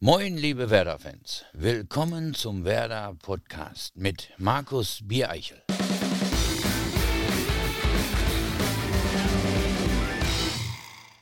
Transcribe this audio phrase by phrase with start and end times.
[0.00, 1.44] Moin, liebe Werder-Fans.
[1.52, 5.60] Willkommen zum Werder-Podcast mit Markus Biereichel.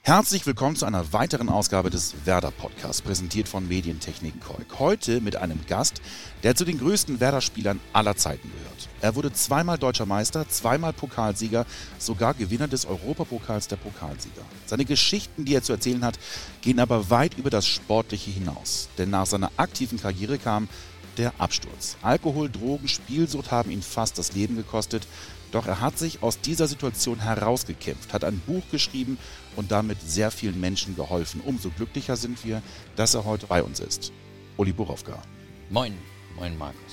[0.06, 4.78] Herzlich willkommen zu einer weiteren Ausgabe des Werder Podcasts, präsentiert von Medientechnik Keuk.
[4.78, 6.00] Heute mit einem Gast,
[6.44, 8.88] der zu den größten Werder-Spielern aller Zeiten gehört.
[9.00, 11.66] Er wurde zweimal deutscher Meister, zweimal Pokalsieger,
[11.98, 14.42] sogar Gewinner des Europapokals der Pokalsieger.
[14.66, 16.20] Seine Geschichten, die er zu erzählen hat,
[16.60, 18.88] gehen aber weit über das Sportliche hinaus.
[18.98, 20.68] Denn nach seiner aktiven Karriere kam
[21.16, 21.96] der Absturz.
[22.02, 25.06] Alkohol, Drogen, Spielsucht haben ihn fast das Leben gekostet.
[25.52, 29.18] Doch er hat sich aus dieser Situation herausgekämpft, hat ein Buch geschrieben
[29.54, 31.40] und damit sehr vielen Menschen geholfen.
[31.40, 32.62] Umso glücklicher sind wir,
[32.96, 34.12] dass er heute bei uns ist.
[34.56, 35.22] Uli Borowka.
[35.70, 35.96] Moin,
[36.36, 36.92] moin Markus.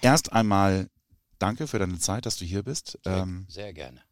[0.00, 0.88] Erst einmal
[1.38, 2.98] danke für deine Zeit, dass du hier bist.
[3.04, 4.02] Sehr, ähm, sehr gerne.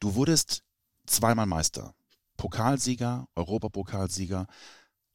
[0.00, 0.62] Du wurdest
[1.06, 1.94] zweimal Meister,
[2.36, 4.46] Pokalsieger, Europapokalsieger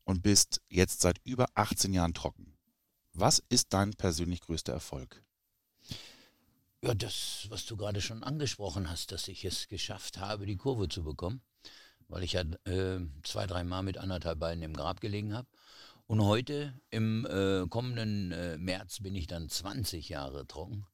[0.03, 2.57] und bist jetzt seit über 18 Jahren trocken.
[3.13, 5.23] Was ist dein persönlich größter Erfolg?
[6.83, 10.89] Ja, das, was du gerade schon angesprochen hast, dass ich es geschafft habe, die Kurve
[10.89, 11.43] zu bekommen,
[12.07, 15.47] weil ich ja äh, zwei, dreimal mit anderthalb Beinen im Grab gelegen habe.
[16.07, 20.87] Und heute, im äh, kommenden äh, März, bin ich dann 20 Jahre trocken.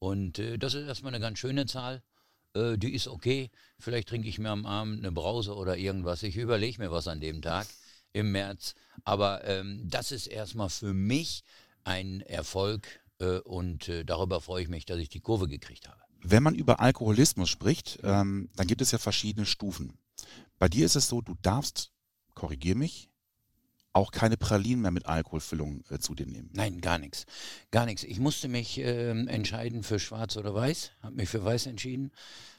[0.00, 2.02] Und äh, das ist erstmal eine ganz schöne Zahl.
[2.54, 3.52] Äh, die ist okay.
[3.78, 6.24] Vielleicht trinke ich mir am Abend eine Brause oder irgendwas.
[6.24, 7.68] Ich überlege mir was an dem Tag
[8.12, 8.74] im März.
[9.04, 11.44] Aber ähm, das ist erstmal für mich
[11.84, 12.88] ein Erfolg,
[13.24, 16.00] und äh, darüber freue ich mich, dass ich die Kurve gekriegt habe.
[16.20, 19.98] Wenn man über Alkoholismus spricht, ähm, dann gibt es ja verschiedene Stufen.
[20.58, 21.92] Bei dir ist es so, du darfst,
[22.34, 23.08] korrigier mich,
[23.92, 26.50] auch keine Pralinen mehr mit Alkoholfüllung äh, zu dir nehmen.
[26.52, 27.26] Nein, gar nichts.
[27.70, 28.04] Gar nichts.
[28.04, 32.12] Ich musste mich äh, entscheiden für schwarz oder weiß, habe mich für weiß entschieden.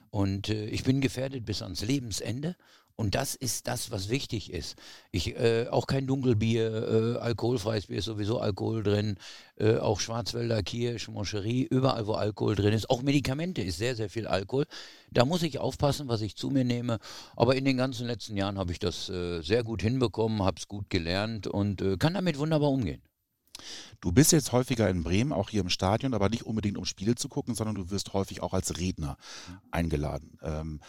[0.09, 2.55] Und äh, ich bin gefährdet bis ans Lebensende.
[3.00, 4.75] Und das ist das, was wichtig ist.
[5.14, 9.16] Ich, äh, auch kein Dunkelbier, äh, alkoholfreies Bier ist sowieso Alkohol drin,
[9.56, 12.89] äh, auch Schwarzwälder Kirsch, Moncherie, überall wo Alkohol drin ist.
[12.89, 14.66] Auch Medikamente ist sehr, sehr viel Alkohol.
[15.12, 17.00] Da muss ich aufpassen, was ich zu mir nehme.
[17.38, 20.68] Aber in den ganzen letzten Jahren habe ich das äh, sehr gut hinbekommen, habe es
[20.68, 23.02] gut gelernt und äh, kann damit wunderbar umgehen.
[24.02, 27.16] Du bist jetzt häufiger in Bremen, auch hier im Stadion, aber nicht unbedingt um Spiele
[27.16, 29.16] zu gucken, sondern du wirst häufig auch als Redner
[29.72, 30.38] eingeladen.
[30.41, 30.81] Ähm,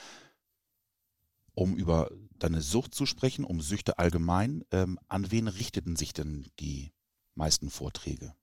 [1.55, 4.65] um über deine Sucht zu sprechen, um Süchte allgemein.
[4.71, 6.93] Ähm, an wen richteten sich denn die
[7.35, 8.35] meisten Vorträge?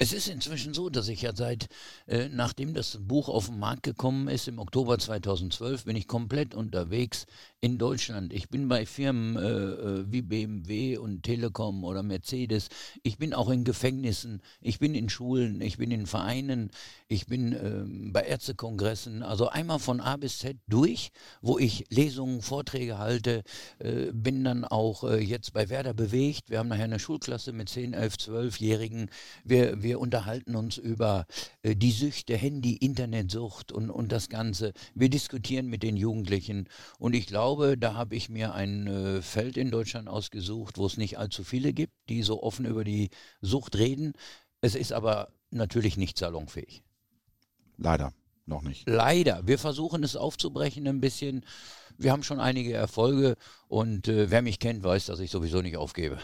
[0.00, 1.68] Es ist inzwischen so, dass ich ja seit,
[2.06, 6.54] äh, nachdem das Buch auf den Markt gekommen ist, im Oktober 2012, bin ich komplett
[6.54, 7.26] unterwegs
[7.60, 8.32] in Deutschland.
[8.32, 12.68] Ich bin bei Firmen äh, äh wie BMW und Telekom oder Mercedes.
[13.02, 14.40] Ich bin auch in Gefängnissen.
[14.60, 15.60] Ich bin in Schulen.
[15.60, 16.70] Ich bin in Vereinen.
[17.08, 19.24] Ich bin äh, bei Ärztekongressen.
[19.24, 21.10] Also einmal von A bis Z durch,
[21.42, 23.42] wo ich Lesungen, Vorträge halte.
[23.80, 26.50] Äh, bin dann auch äh, jetzt bei Werder bewegt.
[26.50, 29.10] Wir haben nachher eine Schulklasse mit 10, 11, 12-Jährigen
[29.48, 31.26] wir, wir unterhalten uns über
[31.62, 34.72] äh, die Süchte, Handy, Internetsucht und, und das Ganze.
[34.94, 36.68] Wir diskutieren mit den Jugendlichen.
[36.98, 40.96] Und ich glaube, da habe ich mir ein äh, Feld in Deutschland ausgesucht, wo es
[40.96, 43.10] nicht allzu viele gibt, die so offen über die
[43.40, 44.12] Sucht reden.
[44.60, 46.82] Es ist aber natürlich nicht salonfähig.
[47.76, 48.12] Leider
[48.46, 48.88] noch nicht.
[48.88, 49.46] Leider.
[49.46, 51.44] Wir versuchen es aufzubrechen ein bisschen.
[51.96, 53.36] Wir haben schon einige Erfolge
[53.68, 56.18] und äh, wer mich kennt, weiß, dass ich sowieso nicht aufgebe.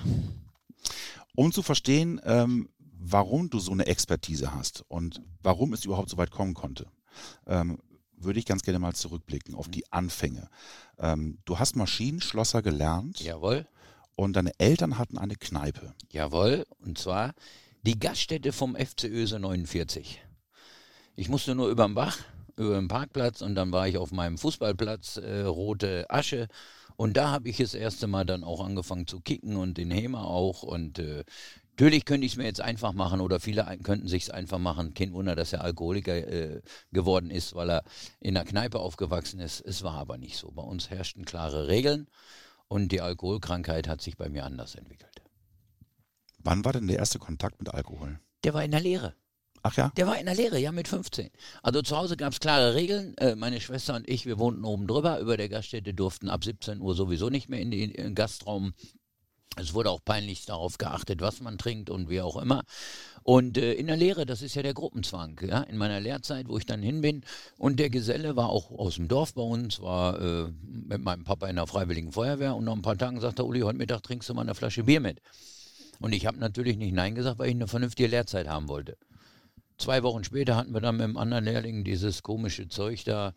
[1.37, 2.69] Um zu verstehen, ähm,
[3.07, 6.87] warum du so eine Expertise hast und warum es überhaupt so weit kommen konnte,
[7.47, 7.79] ähm,
[8.17, 10.49] würde ich ganz gerne mal zurückblicken auf die Anfänge.
[10.99, 13.21] Ähm, du hast Maschinenschlosser gelernt.
[13.21, 13.67] Jawohl.
[14.17, 15.95] Und deine Eltern hatten eine Kneipe.
[16.11, 16.65] Jawohl.
[16.79, 17.35] Und zwar
[17.83, 20.23] die Gaststätte vom FC Öse 49.
[21.17, 22.19] Ich musste nur über den Bach,
[22.57, 26.49] über den Parkplatz und dann war ich auf meinem Fußballplatz, äh, rote Asche.
[26.97, 30.23] Und da habe ich das erste Mal dann auch angefangen zu kicken und den Hema
[30.25, 30.63] auch.
[30.63, 31.25] Und äh,
[31.77, 34.95] Natürlich könnte ich es mir jetzt einfach machen oder viele könnten sich es einfach machen.
[34.95, 36.63] Kein Wunder, dass er Alkoholiker äh,
[36.93, 37.85] geworden ist, weil er
[38.21, 39.61] in der Kneipe aufgewachsen ist.
[39.61, 40.53] Es war aber nicht so.
[40.53, 42.07] Bei uns herrschten klare Regeln
[42.69, 45.23] und die Alkoholkrankheit hat sich bei mir anders entwickelt.
[46.39, 48.21] Wann war denn der erste Kontakt mit Alkohol?
[48.45, 49.17] Der war in der Lehre.
[49.65, 49.91] Ach ja?
[49.97, 51.31] Der war in der Lehre, ja, mit 15.
[51.63, 53.17] Also zu Hause gab es klare Regeln.
[53.17, 55.19] Äh, meine Schwester und ich, wir wohnten oben drüber.
[55.19, 58.75] Über der Gaststätte durften ab 17 Uhr sowieso nicht mehr in den Gastraum
[59.57, 62.65] es wurde auch peinlich darauf geachtet, was man trinkt und wie auch immer.
[63.23, 66.59] Und äh, in der Lehre, das ist ja der Gruppenzwang, ja, in meiner Lehrzeit, wo
[66.59, 67.23] ich dann hin bin.
[67.57, 71.47] Und der Geselle war auch aus dem Dorf bei uns, war äh, mit meinem Papa
[71.49, 72.55] in der Freiwilligen Feuerwehr.
[72.57, 74.85] Und nach ein paar Tagen sagte er, Uli, heute Mittag trinkst du mal eine Flasche
[74.85, 75.21] Bier mit.
[76.01, 78.99] Und ich habe natürlich nicht Nein gesagt, weil ich eine vernünftige Lehrzeit haben wollte.
[79.79, 83.33] Zwei Wochen später hatten wir dann mit einem anderen Lehrling dieses komische Zeug da,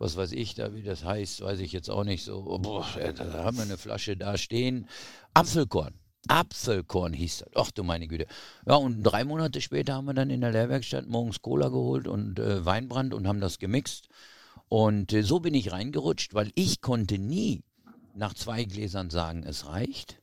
[0.00, 2.42] was weiß ich da, wie das heißt, weiß ich jetzt auch nicht so.
[2.62, 4.88] Boah, da haben wir eine Flasche da stehen.
[5.34, 5.94] Apfelkorn.
[6.26, 7.48] Apfelkorn hieß das.
[7.54, 8.26] Ach du meine Güte.
[8.66, 12.38] Ja, und drei Monate später haben wir dann in der Lehrwerkstatt morgens Cola geholt und
[12.38, 14.08] äh, Weinbrand und haben das gemixt.
[14.68, 17.62] Und äh, so bin ich reingerutscht, weil ich konnte nie
[18.14, 20.19] nach zwei Gläsern sagen, es reicht.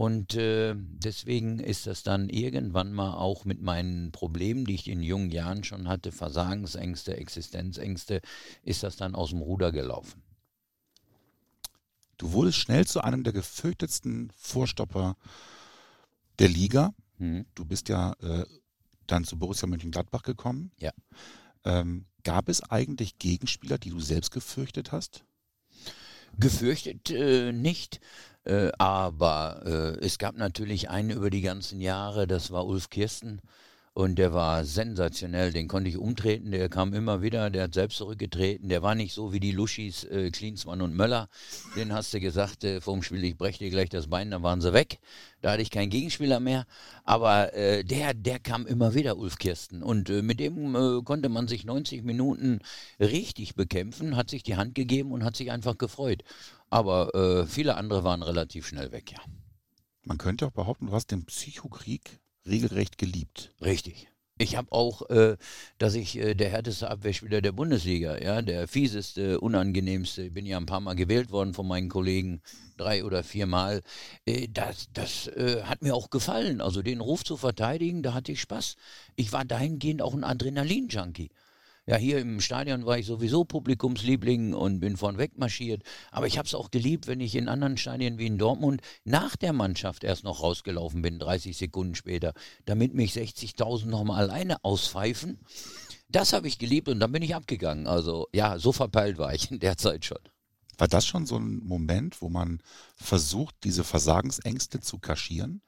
[0.00, 5.02] Und äh, deswegen ist das dann irgendwann mal auch mit meinen Problemen, die ich in
[5.02, 8.22] jungen Jahren schon hatte, Versagensängste, Existenzängste,
[8.62, 10.22] ist das dann aus dem Ruder gelaufen.
[12.16, 15.18] Du wurdest schnell zu einem der gefürchtetsten Vorstopper
[16.38, 16.94] der Liga.
[17.18, 17.44] Mhm.
[17.54, 18.46] Du bist ja äh,
[19.06, 20.72] dann zu Borussia Mönchengladbach gekommen.
[20.78, 20.92] Ja.
[21.62, 25.26] Ähm, gab es eigentlich Gegenspieler, die du selbst gefürchtet hast?
[26.38, 28.00] Gefürchtet äh, nicht.
[28.44, 29.62] Äh, aber
[30.00, 33.40] äh, es gab natürlich einen über die ganzen Jahre, das war Ulf Kirsten.
[33.92, 37.96] Und der war sensationell, den konnte ich umtreten, der kam immer wieder, der hat selbst
[37.96, 41.28] zurückgetreten, der war nicht so wie die Luschis, äh, Klinsmann und Möller.
[41.74, 44.60] Den hast du gesagt, äh, vorm Spiel, ich breche dir gleich das Bein, dann waren
[44.60, 45.00] sie weg.
[45.42, 46.66] Da hatte ich keinen Gegenspieler mehr.
[47.04, 49.82] Aber äh, der, der kam immer wieder, Ulf Kirsten.
[49.82, 52.60] Und äh, mit dem äh, konnte man sich 90 Minuten
[53.00, 56.22] richtig bekämpfen, hat sich die Hand gegeben und hat sich einfach gefreut.
[56.70, 59.18] Aber äh, viele andere waren relativ schnell weg, ja.
[60.04, 63.52] Man könnte auch behaupten, du hast den Psychokrieg regelrecht geliebt.
[63.60, 64.08] Richtig.
[64.38, 65.36] Ich habe auch, äh,
[65.76, 70.56] dass ich äh, der härteste Abwehrspieler der Bundesliga, ja, der fieseste, unangenehmste, ich bin ja
[70.56, 72.40] ein paar Mal gewählt worden von meinen Kollegen,
[72.78, 73.82] drei oder vier Mal.
[74.24, 76.62] Äh, das das äh, hat mir auch gefallen.
[76.62, 78.76] Also den Ruf zu verteidigen, da hatte ich Spaß.
[79.14, 81.30] Ich war dahingehend auch ein Adrenalin-Junkie.
[81.90, 85.82] Ja, hier im Stadion war ich sowieso Publikumsliebling und bin vornweg marschiert.
[86.12, 89.34] Aber ich habe es auch geliebt, wenn ich in anderen Stadien wie in Dortmund nach
[89.34, 92.32] der Mannschaft erst noch rausgelaufen bin, 30 Sekunden später,
[92.64, 95.40] damit mich 60.000 nochmal alleine auspfeifen.
[96.08, 97.88] Das habe ich geliebt und dann bin ich abgegangen.
[97.88, 100.20] Also ja, so verpeilt war ich in der Zeit schon.
[100.78, 102.62] War das schon so ein Moment, wo man
[102.94, 105.60] versucht, diese Versagensängste zu kaschieren?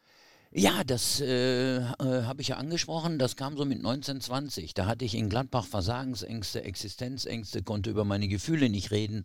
[0.55, 3.19] Ja, das äh, äh, habe ich ja angesprochen.
[3.19, 4.75] Das kam so mit 1920.
[4.75, 9.23] Da hatte ich in Gladbach Versagensängste, Existenzängste, konnte über meine Gefühle nicht reden.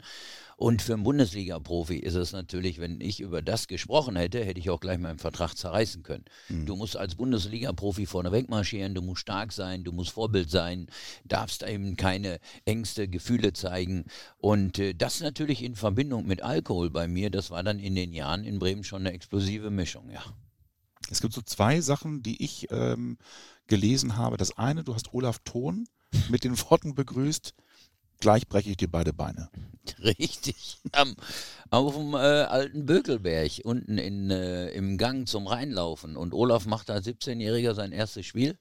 [0.55, 4.69] Und für einen Bundesliga-Profi ist es natürlich, wenn ich über das gesprochen hätte, hätte ich
[4.69, 6.23] auch gleich meinen Vertrag zerreißen können.
[6.47, 6.65] Mhm.
[6.65, 10.87] Du musst als Bundesliga-Profi vorneweg marschieren, du musst stark sein, du musst Vorbild sein,
[11.25, 14.05] darfst eben keine Ängste, Gefühle zeigen.
[14.37, 18.13] Und äh, das natürlich in Verbindung mit Alkohol bei mir, das war dann in den
[18.13, 20.23] Jahren in Bremen schon eine explosive Mischung, ja.
[21.11, 23.17] Es gibt so zwei Sachen, die ich ähm,
[23.67, 24.37] gelesen habe.
[24.37, 25.87] Das eine, du hast Olaf Thon
[26.29, 27.53] mit den Worten begrüßt,
[28.19, 29.49] gleich breche ich dir beide Beine.
[30.03, 30.79] Richtig.
[30.91, 31.15] Am,
[31.69, 36.17] auf dem äh, alten Bökelberg, unten in, äh, im Gang zum Reinlaufen.
[36.17, 38.57] Und Olaf macht als 17-Jähriger sein erstes Spiel.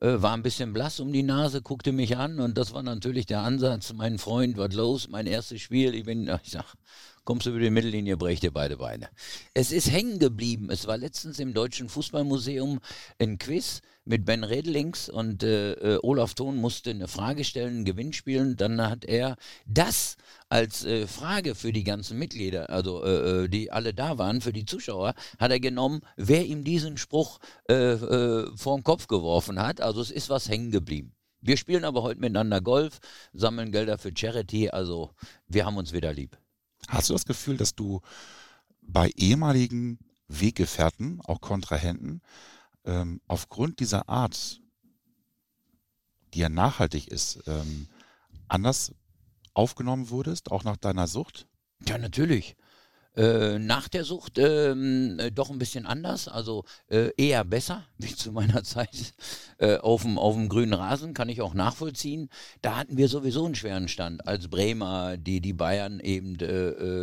[0.00, 3.26] Äh, war ein bisschen blass um die Nase, guckte mich an und das war natürlich
[3.26, 3.92] der Ansatz.
[3.92, 5.08] Mein Freund, was los?
[5.08, 5.94] Mein erstes Spiel.
[5.94, 6.74] Ich bin, ich sag,
[7.24, 9.08] kommst du über die Mittellinie, brech dir beide Beine.
[9.54, 10.70] Es ist hängen geblieben.
[10.70, 12.80] Es war letztens im Deutschen Fußballmuseum
[13.18, 17.84] ein Quiz mit Ben Redlings und äh, äh, Olaf Thon musste eine Frage stellen, ein
[17.84, 18.56] Gewinn spielen.
[18.56, 19.36] Dann hat er
[19.66, 20.16] das
[20.48, 24.52] als äh, Frage für die ganzen Mitglieder, also äh, äh die alle da waren, für
[24.52, 27.96] die Zuschauer, hat er genommen, wer ihm diesen Spruch äh,
[28.56, 29.80] vor den Kopf geworfen hat.
[29.80, 31.14] Also es ist was hängen geblieben.
[31.40, 33.00] Wir spielen aber heute miteinander Golf,
[33.32, 35.10] sammeln Gelder für Charity, also
[35.48, 36.36] wir haben uns wieder lieb.
[36.88, 38.00] Hast du das Gefühl, dass du
[38.80, 39.98] bei ehemaligen
[40.28, 42.20] Weggefährten, auch Kontrahenten,
[42.84, 44.60] ähm, aufgrund dieser Art,
[46.34, 47.88] die ja nachhaltig ist, ähm,
[48.48, 48.92] anders
[49.54, 51.46] aufgenommen wurdest, auch nach deiner Sucht?
[51.86, 52.56] Ja, natürlich.
[53.14, 58.14] Äh, nach der Sucht ähm, äh, doch ein bisschen anders, also äh, eher besser, wie
[58.14, 59.14] zu meiner Zeit.
[59.58, 62.30] Äh, auf dem grünen Rasen kann ich auch nachvollziehen.
[62.62, 66.36] Da hatten wir sowieso einen schweren Stand als Bremer, die die Bayern eben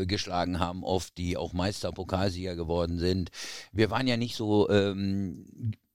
[0.07, 3.29] geschlagen haben, oft, die auch Meister, Pokalsieger geworden sind.
[3.71, 5.45] Wir waren ja nicht so ähm,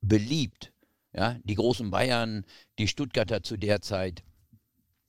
[0.00, 0.72] beliebt.
[1.12, 2.44] Ja, die großen Bayern,
[2.78, 4.24] die Stuttgarter zu der Zeit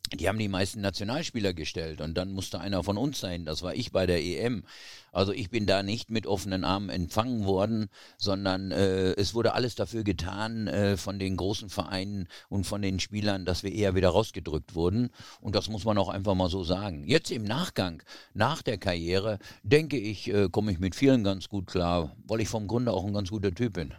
[0.09, 3.45] die haben die meisten Nationalspieler gestellt und dann musste einer von uns sein.
[3.45, 4.63] Das war ich bei der EM.
[5.11, 9.75] Also ich bin da nicht mit offenen Armen empfangen worden, sondern äh, es wurde alles
[9.75, 14.09] dafür getan äh, von den großen Vereinen und von den Spielern, dass wir eher wieder
[14.09, 15.09] rausgedrückt wurden.
[15.39, 17.05] Und das muss man auch einfach mal so sagen.
[17.07, 21.67] Jetzt im Nachgang, nach der Karriere, denke ich, äh, komme ich mit vielen ganz gut
[21.67, 23.93] klar, weil ich vom Grunde auch ein ganz guter Typ bin.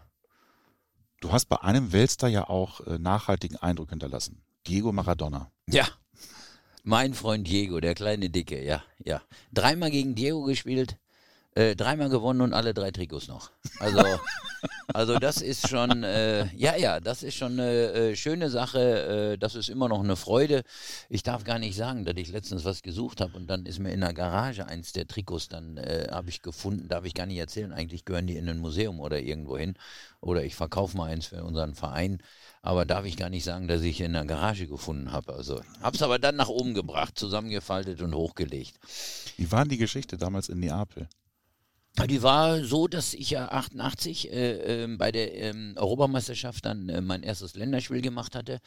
[1.20, 4.42] Du hast bei einem Weltstar ja auch äh, nachhaltigen Eindruck hinterlassen.
[4.66, 5.50] Diego Maradona.
[5.68, 5.88] Ja,
[6.88, 9.20] mein Freund Diego, der kleine Dicke, ja, ja.
[9.52, 10.96] Dreimal gegen Diego gespielt.
[11.56, 13.50] Äh, dreimal gewonnen und alle drei Trikots noch.
[13.80, 14.04] Also,
[14.94, 19.32] also das ist schon, äh, ja, ja, das ist schon eine äh, schöne Sache.
[19.32, 20.62] Äh, das ist immer noch eine Freude.
[21.08, 23.90] Ich darf gar nicht sagen, dass ich letztens was gesucht habe und dann ist mir
[23.90, 27.38] in der Garage eins der Trikots, dann äh, habe ich gefunden, darf ich gar nicht
[27.38, 27.72] erzählen.
[27.72, 29.74] Eigentlich gehören die in ein Museum oder irgendwo hin.
[30.20, 32.18] Oder ich verkaufe mal eins für unseren Verein.
[32.66, 35.34] Aber darf ich gar nicht sagen, dass ich in der Garage gefunden habe.
[35.34, 38.74] Also habe es aber dann nach oben gebracht, zusammengefaltet und hochgelegt.
[39.36, 41.08] Wie war die Geschichte damals in Neapel?
[42.04, 47.00] Die war so, dass ich ja 88 äh, äh, bei der ähm, Europameisterschaft dann äh,
[47.00, 48.60] mein erstes Länderspiel gemacht hatte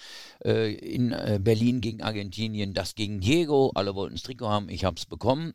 [0.43, 2.73] äh, in äh, Berlin gegen Argentinien.
[2.73, 3.71] Das gegen Diego.
[3.75, 4.67] Alle wollten das Trikot haben.
[4.69, 5.53] Ich habe es bekommen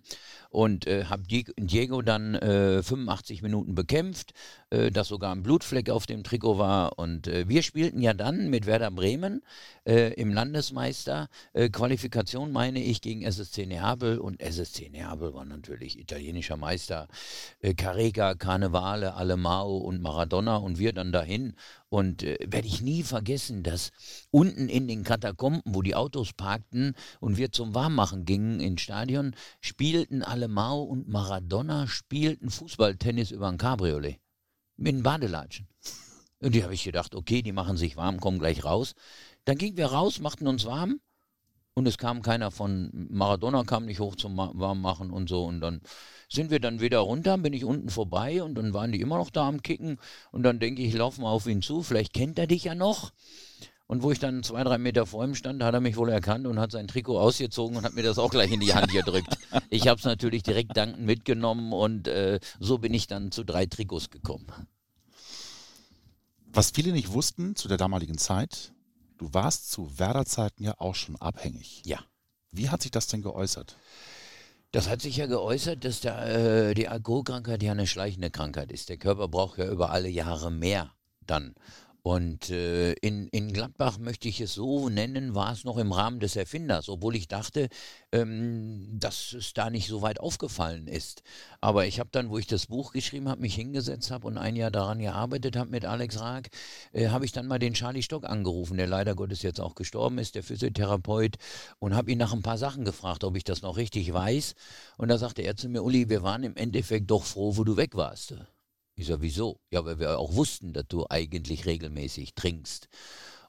[0.51, 4.35] und äh, habe Diego dann 85 Minuten bekämpft,
[4.71, 6.99] dass sogar ein Blutfleck auf dem Trikot war.
[6.99, 9.43] Und wir spielten ja dann mit Werder Bremen
[9.85, 11.29] im Landesmeister
[11.73, 14.19] Qualifikation, meine ich, gegen SSC Neapel.
[14.19, 17.09] Und SSC Neapel war natürlich italienischer Meister
[17.65, 21.55] äh, Carrega, Carnevale, Alemao und Maradona und wir dann dahin.
[21.89, 23.91] Und äh, werde ich nie vergessen, dass
[24.31, 29.35] unten in den Katakomben, wo die Autos parkten und wir zum Warmmachen gingen ins Stadion,
[29.61, 34.19] spielten Alemao und Maradona spielten Fußballtennis über ein Cabriolet.
[34.77, 35.67] Mit Badelatschen.
[36.41, 38.95] Und die habe ich gedacht, okay, die machen sich warm, kommen gleich raus.
[39.47, 41.01] Dann gingen wir raus, machten uns warm
[41.75, 45.81] und es kam keiner von Maradona kam nicht hoch zum Warmmachen und so und dann
[46.29, 49.31] sind wir dann wieder runter, bin ich unten vorbei und dann waren die immer noch
[49.31, 49.99] da am Kicken
[50.31, 52.75] und dann denke ich, ich laufe mal auf ihn zu, vielleicht kennt er dich ja
[52.75, 53.13] noch.
[53.87, 56.47] Und wo ich dann zwei, drei Meter vor ihm stand, hat er mich wohl erkannt
[56.47, 59.37] und hat sein Trikot ausgezogen und hat mir das auch gleich in die Hand gedrückt.
[59.71, 63.67] Ich habe es natürlich direkt dankend mitgenommen und äh, so bin ich dann zu drei
[63.67, 64.47] Trikots gekommen.
[66.47, 68.74] Was viele nicht wussten zu der damaligen Zeit,
[69.19, 71.83] du warst zu Werder-Zeiten ja auch schon abhängig.
[71.85, 72.01] Ja.
[72.51, 73.77] Wie hat sich das denn geäußert?
[74.71, 78.89] Das hat sich ja geäußert, dass der, äh, die Alkoholkrankheit ja eine schleichende Krankheit ist.
[78.89, 81.55] Der Körper braucht ja über alle Jahre mehr dann.
[82.07, 86.21] Und äh, in, in Gladbach möchte ich es so nennen, war es noch im Rahmen
[86.21, 87.71] des Erfinders, obwohl ich dachte,
[88.13, 91.23] ähm, dass es da nicht so weit aufgefallen ist.
[91.63, 94.55] Aber ich habe dann, wo ich das Buch geschrieben habe, mich hingesetzt habe und ein
[94.55, 96.51] Jahr daran gearbeitet habe mit Alex Raag,
[96.93, 100.19] äh, habe ich dann mal den Charlie Stock angerufen, der leider Gottes jetzt auch gestorben
[100.19, 101.37] ist, der Physiotherapeut,
[101.79, 104.57] und habe ihn nach ein paar Sachen gefragt, ob ich das noch richtig weiß.
[104.99, 107.79] Und da sagte er zu mir, Uli, wir waren im Endeffekt doch froh, wo du
[107.79, 108.35] weg warst.
[108.97, 109.61] Ich sage, wieso?
[109.71, 112.89] Ja, weil wir auch wussten, dass du eigentlich regelmäßig trinkst.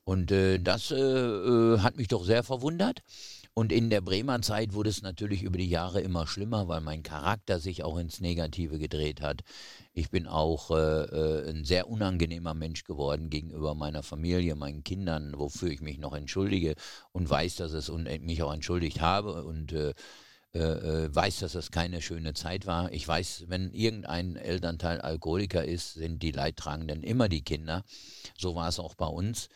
[0.04, 3.02] Und äh, das äh, äh, hat mich doch sehr verwundert.
[3.54, 7.04] Und in der Bremer Zeit wurde es natürlich über die Jahre immer schlimmer, weil mein
[7.04, 9.44] Charakter sich auch ins Negative gedreht hat.
[9.94, 15.34] Ich bin auch äh, äh ein sehr unangenehmer Mensch geworden gegenüber meiner Familie, meinen Kindern,
[15.38, 16.76] wofür ich mich noch entschuldige
[17.14, 19.46] und weiß, dass es und mich auch entschuldigt habe.
[19.46, 19.74] Und
[20.56, 22.90] äh, äh, weiß, dass das keine schöne Zeit war.
[22.94, 27.84] Ich weiß, wenn irgendein Elternteil Alkoholiker ist, sind die Leidtragenden immer die Kinder.
[28.38, 29.50] So war es auch bei uns.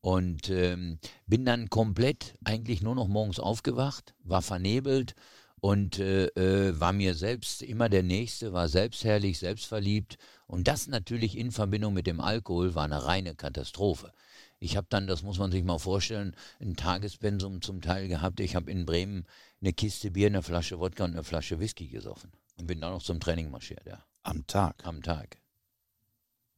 [0.00, 5.16] Und ähm, bin dann komplett eigentlich nur noch morgens aufgewacht, war vernebelt
[5.60, 10.18] und äh, äh, war mir selbst immer der Nächste, war selbstherrlich, selbstverliebt.
[10.46, 14.12] Und das natürlich in Verbindung mit dem Alkohol war eine reine Katastrophe.
[14.60, 18.40] Ich habe dann, das muss man sich mal vorstellen, ein Tagespensum zum Teil gehabt.
[18.40, 19.26] Ich habe in Bremen
[19.64, 22.30] eine Kiste Bier, eine Flasche Wodka und eine Flasche Whisky gesoffen.
[22.56, 24.04] Und bin dann noch zum Training marschiert, ja.
[24.22, 24.84] Am Tag?
[24.84, 25.38] Am Tag.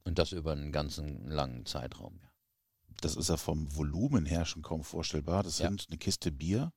[0.03, 2.29] Und das über einen ganzen langen Zeitraum, ja.
[3.01, 5.43] Das ist ja vom Volumen her schon kaum vorstellbar.
[5.43, 5.67] Das ja.
[5.67, 6.73] sind eine Kiste Bier,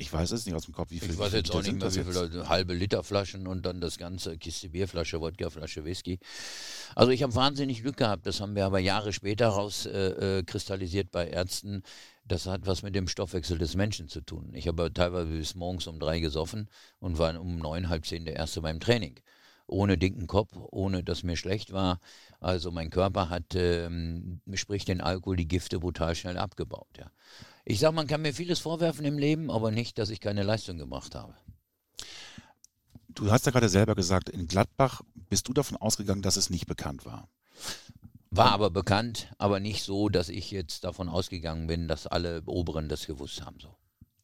[0.00, 1.10] ich weiß es nicht aus dem Kopf, wie viel.
[1.10, 4.38] Ich weiß jetzt auch nicht mehr, wie viele halbe Liter Flaschen und dann das ganze
[4.38, 6.18] Kiste Bierflasche, Wodka, Flasche Whisky.
[6.94, 8.24] Also ich habe wahnsinnig Glück gehabt.
[8.24, 11.82] Das haben wir aber Jahre später rauskristallisiert äh, äh bei Ärzten.
[12.30, 14.50] Das hat was mit dem Stoffwechsel des Menschen zu tun.
[14.52, 16.68] Ich habe teilweise bis morgens um drei gesoffen
[17.00, 19.18] und war um neun, halb zehn der Erste beim Training.
[19.66, 21.98] Ohne dicken Kopf, ohne dass mir schlecht war.
[22.38, 26.86] Also mein Körper hat, ähm, sprich den Alkohol, die Gifte brutal schnell abgebaut.
[26.96, 27.10] Ja.
[27.64, 30.78] Ich sage, man kann mir vieles vorwerfen im Leben, aber nicht, dass ich keine Leistung
[30.78, 31.34] gebracht habe.
[33.08, 36.68] Du hast ja gerade selber gesagt, in Gladbach bist du davon ausgegangen, dass es nicht
[36.68, 37.28] bekannt war.
[38.30, 42.88] War aber bekannt, aber nicht so, dass ich jetzt davon ausgegangen bin, dass alle Oberen
[42.88, 43.58] das gewusst haben.
[43.60, 43.74] So.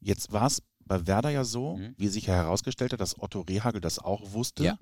[0.01, 1.95] Jetzt war es bei Werder ja so, mhm.
[1.99, 4.65] wie sich ja herausgestellt hat, dass Otto Rehagel das auch wusste.
[4.65, 4.79] Ja.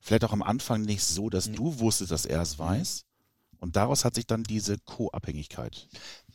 [0.00, 1.56] Vielleicht auch am Anfang nicht so, dass nee.
[1.56, 2.62] du wusstest, dass er es mhm.
[2.62, 3.04] weiß.
[3.58, 5.88] Und daraus hat sich dann diese Co-Abhängigkeit.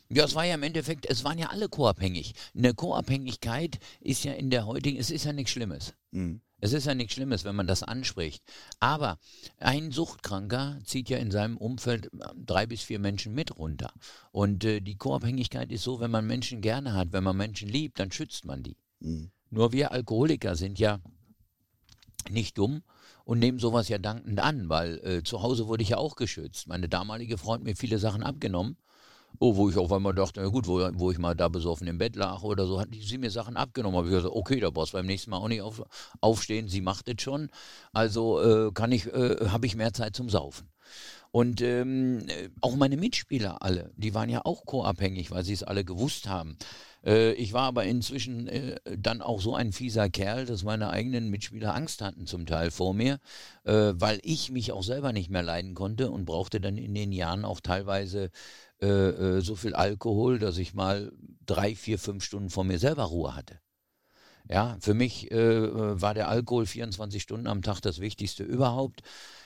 [0.08, 2.34] Ja, es war ja im Endeffekt, es waren ja alle co-abhängig.
[2.54, 5.94] Eine Co-Abhängigkeit ist ja in der heutigen, es ist ja nichts Schlimmes.
[6.12, 6.40] Mhm.
[6.60, 8.42] Es ist ja nichts Schlimmes, wenn man das anspricht.
[8.80, 9.18] Aber
[9.58, 13.92] ein Suchtkranker zieht ja in seinem Umfeld äh, drei bis vier Menschen mit runter.
[14.32, 18.00] Und äh, die Co-Abhängigkeit ist so, wenn man Menschen gerne hat, wenn man Menschen liebt,
[18.00, 18.76] dann schützt man die.
[19.00, 19.30] Mhm.
[19.50, 21.00] Nur wir Alkoholiker sind ja
[22.30, 22.82] nicht dumm
[23.24, 26.68] und nehme sowas ja dankend an, weil äh, zu Hause wurde ich ja auch geschützt.
[26.68, 28.76] Meine damalige Freund mir viele Sachen abgenommen.
[29.38, 31.98] Oh, wo ich auf einmal dachte, na gut, wo, wo ich mal da besoffen im
[31.98, 33.96] Bett lag oder so, hat sie mir Sachen abgenommen.
[33.96, 35.82] Habe ich gesagt, okay, da brauchst du beim nächsten Mal auch nicht auf,
[36.20, 37.50] aufstehen, sie macht es schon.
[37.92, 40.68] Also äh, kann ich, äh, habe ich mehr Zeit zum Saufen.
[41.30, 45.62] Und ähm, äh, auch meine Mitspieler alle, die waren ja auch co-abhängig, weil sie es
[45.62, 46.56] alle gewusst haben.
[47.04, 51.28] Äh, ich war aber inzwischen äh, dann auch so ein fieser Kerl, dass meine eigenen
[51.28, 53.18] Mitspieler Angst hatten zum Teil vor mir,
[53.64, 57.12] äh, weil ich mich auch selber nicht mehr leiden konnte und brauchte dann in den
[57.12, 58.30] Jahren auch teilweise
[58.82, 61.12] äh, äh, so viel Alkohol, dass ich mal
[61.46, 63.60] drei, vier, fünf Stunden vor mir selber Ruhe hatte.
[64.48, 69.02] Ja, für mich äh, war der Alkohol 24 Stunden am Tag das Wichtigste überhaupt.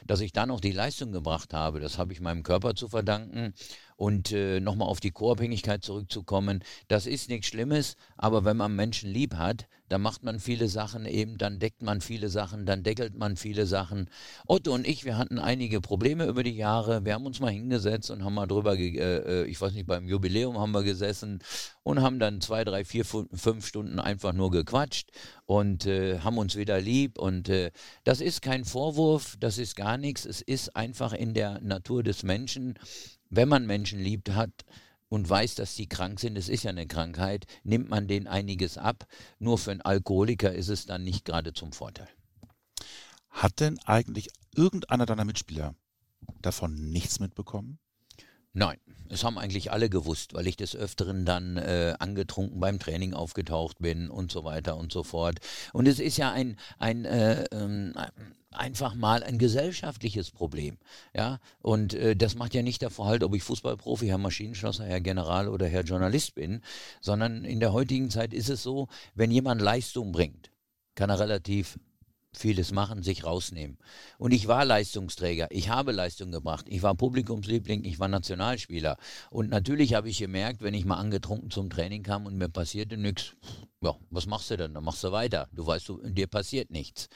[0.07, 3.55] Dass ich dann noch die Leistung gebracht habe, das habe ich meinem Körper zu verdanken.
[4.01, 9.11] Und äh, nochmal auf die Co-Abhängigkeit zurückzukommen, das ist nichts Schlimmes, aber wenn man Menschen
[9.11, 13.15] lieb hat, dann macht man viele Sachen eben, dann deckt man viele Sachen, dann deckelt
[13.15, 14.09] man viele Sachen.
[14.47, 17.05] Otto und ich, wir hatten einige Probleme über die Jahre.
[17.05, 20.09] Wir haben uns mal hingesetzt und haben mal drüber, äh, äh, ich weiß nicht, beim
[20.09, 21.41] Jubiläum haben wir gesessen
[21.83, 25.11] und haben dann zwei, drei, vier, fünf Stunden einfach nur gequatscht
[25.45, 27.19] und äh, haben uns wieder lieb.
[27.19, 27.71] Und äh,
[28.05, 30.25] das ist kein Vorwurf, das ist gar nichts.
[30.25, 32.79] Es ist einfach in der Natur des Menschen
[33.31, 34.65] wenn man Menschen liebt hat
[35.09, 38.77] und weiß, dass sie krank sind, es ist ja eine Krankheit, nimmt man denen einiges
[38.77, 39.07] ab.
[39.39, 42.09] Nur für einen Alkoholiker ist es dann nicht gerade zum Vorteil.
[43.31, 45.75] Hat denn eigentlich irgendeiner deiner Mitspieler
[46.43, 47.79] davon nichts mitbekommen?
[48.53, 48.79] Nein,
[49.09, 53.79] es haben eigentlich alle gewusst, weil ich des Öfteren dann äh, angetrunken beim Training aufgetaucht
[53.79, 55.39] bin und so weiter und so fort.
[55.73, 57.93] Und es ist ja ein, ein äh, äh,
[58.53, 60.79] einfach mal ein gesellschaftliches Problem.
[61.15, 65.01] Ja, und äh, das macht ja nicht der Verhalt, ob ich Fußballprofi, Herr Maschinenschlosser, Herr
[65.01, 66.63] General oder Herr Journalist bin,
[67.01, 70.51] sondern in der heutigen Zeit ist es so, wenn jemand Leistung bringt,
[70.97, 71.79] kann er relativ
[72.33, 73.79] vieles machen, sich rausnehmen.
[74.19, 78.97] Und ich war Leistungsträger, ich habe Leistung gebracht, ich war Publikumsliebling, ich war Nationalspieler.
[79.31, 82.97] Und natürlich habe ich gemerkt, wenn ich mal angetrunken zum Training kam und mir passierte
[82.97, 83.35] nichts,
[83.83, 84.75] ja, was machst du denn?
[84.75, 85.49] Dann machst du weiter.
[85.53, 87.09] Du weißt, du, dir passiert nichts.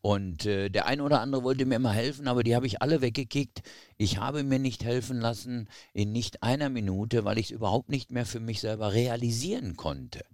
[0.00, 3.02] Und äh, der ein oder andere wollte mir immer helfen, aber die habe ich alle
[3.02, 3.62] weggekickt.
[3.98, 8.10] Ich habe mir nicht helfen lassen in nicht einer Minute, weil ich es überhaupt nicht
[8.10, 10.24] mehr für mich selber realisieren konnte.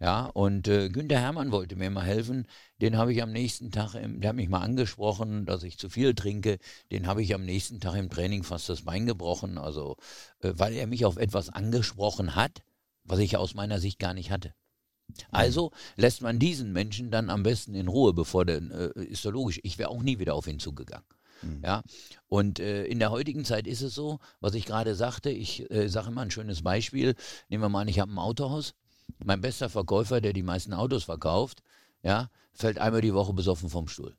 [0.00, 2.46] Ja, und äh, Günther Hermann wollte mir mal helfen.
[2.80, 5.88] Den habe ich am nächsten Tag, im, der hat mich mal angesprochen, dass ich zu
[5.88, 6.58] viel trinke.
[6.90, 9.58] Den habe ich am nächsten Tag im Training fast das Bein gebrochen.
[9.58, 9.96] Also,
[10.40, 12.62] äh, weil er mich auf etwas angesprochen hat,
[13.04, 14.54] was ich aus meiner Sicht gar nicht hatte.
[15.30, 18.62] Also lässt man diesen Menschen dann am besten in Ruhe, bevor der,
[18.96, 21.06] äh, ist doch logisch, ich wäre auch nie wieder auf ihn zugegangen.
[21.42, 21.62] Mhm.
[21.64, 21.82] Ja,
[22.28, 25.88] und äh, in der heutigen Zeit ist es so, was ich gerade sagte, ich äh,
[25.88, 27.14] sage immer ein schönes Beispiel.
[27.48, 28.74] Nehmen wir mal an, ich habe ein Autohaus
[29.24, 31.62] mein bester Verkäufer, der die meisten Autos verkauft,
[32.02, 34.16] ja, fällt einmal die Woche besoffen vom Stuhl.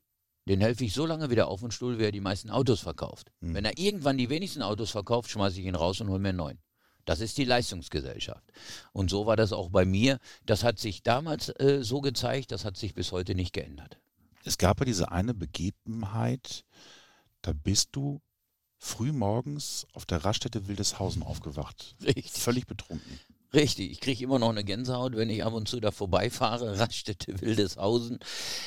[0.48, 3.30] Den helfe ich so lange wieder auf den Stuhl, wie er die meisten Autos verkauft.
[3.40, 3.54] Mhm.
[3.54, 6.38] Wenn er irgendwann die wenigsten Autos verkauft, schmeiße ich ihn raus und hole mir einen
[6.38, 6.58] neuen.
[7.04, 8.44] Das ist die Leistungsgesellschaft.
[8.92, 10.18] Und so war das auch bei mir.
[10.46, 13.98] Das hat sich damals äh, so gezeigt, das hat sich bis heute nicht geändert.
[14.44, 16.64] Es gab ja diese eine Begebenheit,
[17.42, 18.20] da bist du
[18.78, 21.96] früh morgens auf der Raststätte Wildeshausen aufgewacht.
[22.02, 22.42] Richtig.
[22.42, 23.20] Völlig betrunken.
[23.54, 27.38] Richtig, ich kriege immer noch eine Gänsehaut, wenn ich ab und zu da vorbeifahre, Raststätte
[27.42, 28.18] Wildeshausen.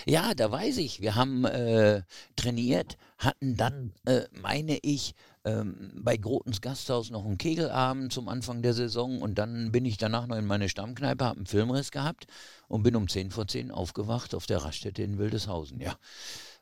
[0.06, 2.04] Ja, da weiß ich, wir haben äh,
[2.36, 8.62] trainiert, hatten dann, äh, meine ich, ähm, bei Grotens Gasthaus noch einen Kegelabend zum Anfang
[8.62, 12.28] der Saison und dann bin ich danach noch in meine Stammkneipe, habe einen Filmriss gehabt
[12.68, 15.96] und bin um 10 vor 10 aufgewacht auf der Raststätte in Wildeshausen, ja.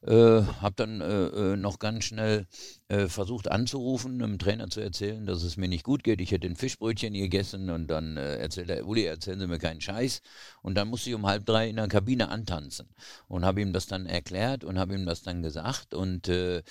[0.05, 2.45] Äh, habe dann äh, äh, noch ganz schnell
[2.89, 6.19] äh, versucht anzurufen, einem Trainer zu erzählen, dass es mir nicht gut geht.
[6.19, 9.79] Ich hätte ein Fischbrötchen gegessen und dann äh, erzählt er, Uli, erzählen Sie mir keinen
[9.79, 10.21] Scheiß.
[10.61, 12.89] Und dann musste ich um halb drei in der Kabine antanzen
[13.29, 15.93] und habe ihm das dann erklärt und habe ihm das dann gesagt.
[15.93, 16.63] Und äh,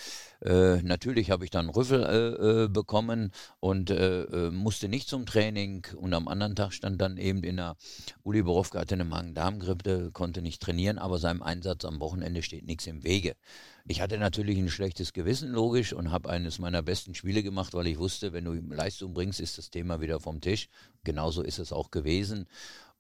[0.83, 3.95] natürlich habe ich dann Rüffel bekommen und
[4.51, 5.87] musste nicht zum Training.
[5.97, 7.77] Und am anderen Tag stand dann eben in der
[8.25, 12.87] Uli Borowka hatte eine Magen-Darm-Grippe, konnte nicht trainieren, aber seinem Einsatz am Wochenende steht nichts
[12.87, 13.22] im Weg.
[13.23, 13.37] Wege.
[13.85, 17.89] Ich hatte natürlich ein schlechtes Gewissen, logisch, und habe eines meiner besten Spiele gemacht, weil
[17.89, 20.69] ich wusste, wenn du Leistung bringst, ist das Thema wieder vom Tisch.
[21.05, 22.47] Genauso ist es auch gewesen.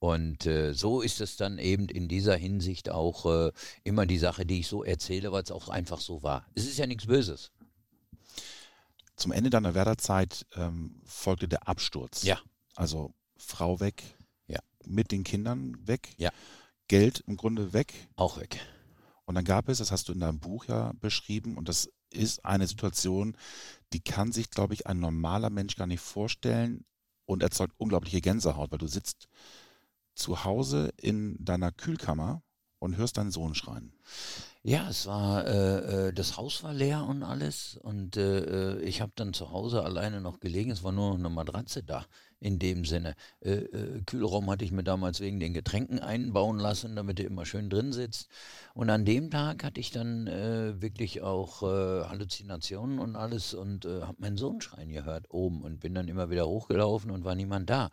[0.00, 3.52] Und äh, so ist es dann eben in dieser Hinsicht auch äh,
[3.84, 6.46] immer die Sache, die ich so erzähle, weil es auch einfach so war.
[6.54, 7.52] Es ist ja nichts Böses.
[9.14, 12.24] Zum Ende deiner Werderzeit ähm, folgte der Absturz.
[12.24, 12.40] Ja.
[12.74, 14.02] Also Frau weg.
[14.48, 14.58] Ja.
[14.84, 16.08] Mit den Kindern weg.
[16.16, 16.32] Ja.
[16.88, 17.94] Geld im Grunde weg.
[18.16, 18.58] Auch weg.
[19.24, 22.44] Und dann gab es, das hast du in deinem Buch ja beschrieben, und das ist
[22.44, 23.36] eine Situation,
[23.92, 26.84] die kann sich, glaube ich, ein normaler Mensch gar nicht vorstellen
[27.24, 29.28] und erzeugt unglaubliche Gänsehaut, weil du sitzt
[30.14, 32.42] zu Hause in deiner Kühlkammer
[32.78, 33.92] und hörst deinen Sohn schreien.
[34.64, 39.00] Ja, es war, äh, äh, das Haus war leer und alles und äh, äh ich
[39.00, 40.70] habe dann zu Hause alleine noch gelegen.
[40.70, 42.06] Es war nur noch eine Matratze da
[42.42, 43.14] in dem Sinne.
[43.40, 47.46] Äh, äh, Kühlraum hatte ich mir damals wegen den Getränken einbauen lassen, damit er immer
[47.46, 48.28] schön drin sitzt.
[48.74, 50.26] Und an dem Tag hatte ich dann
[50.80, 56.08] wirklich auch Halluzinationen und alles und habe meinen Sohn schreien gehört oben und bin dann
[56.08, 57.90] immer wieder hochgelaufen und war niemand da.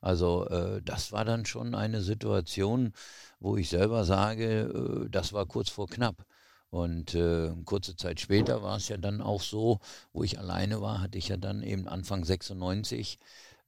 [0.00, 0.46] Also
[0.84, 2.92] das war dann schon eine Situation,
[3.40, 6.24] wo ich selber sage, das war kurz vor knapp.
[6.70, 9.80] Und äh, kurze Zeit später war es ja dann auch so,
[10.12, 13.18] wo ich alleine war, hatte ich ja dann eben Anfang 96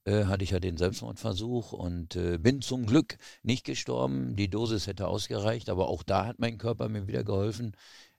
[0.05, 4.35] äh, hatte ich ja den Selbstmordversuch und äh, bin zum Glück nicht gestorben.
[4.35, 7.75] Die Dosis hätte ausgereicht, aber auch da hat mein Körper mir wieder geholfen.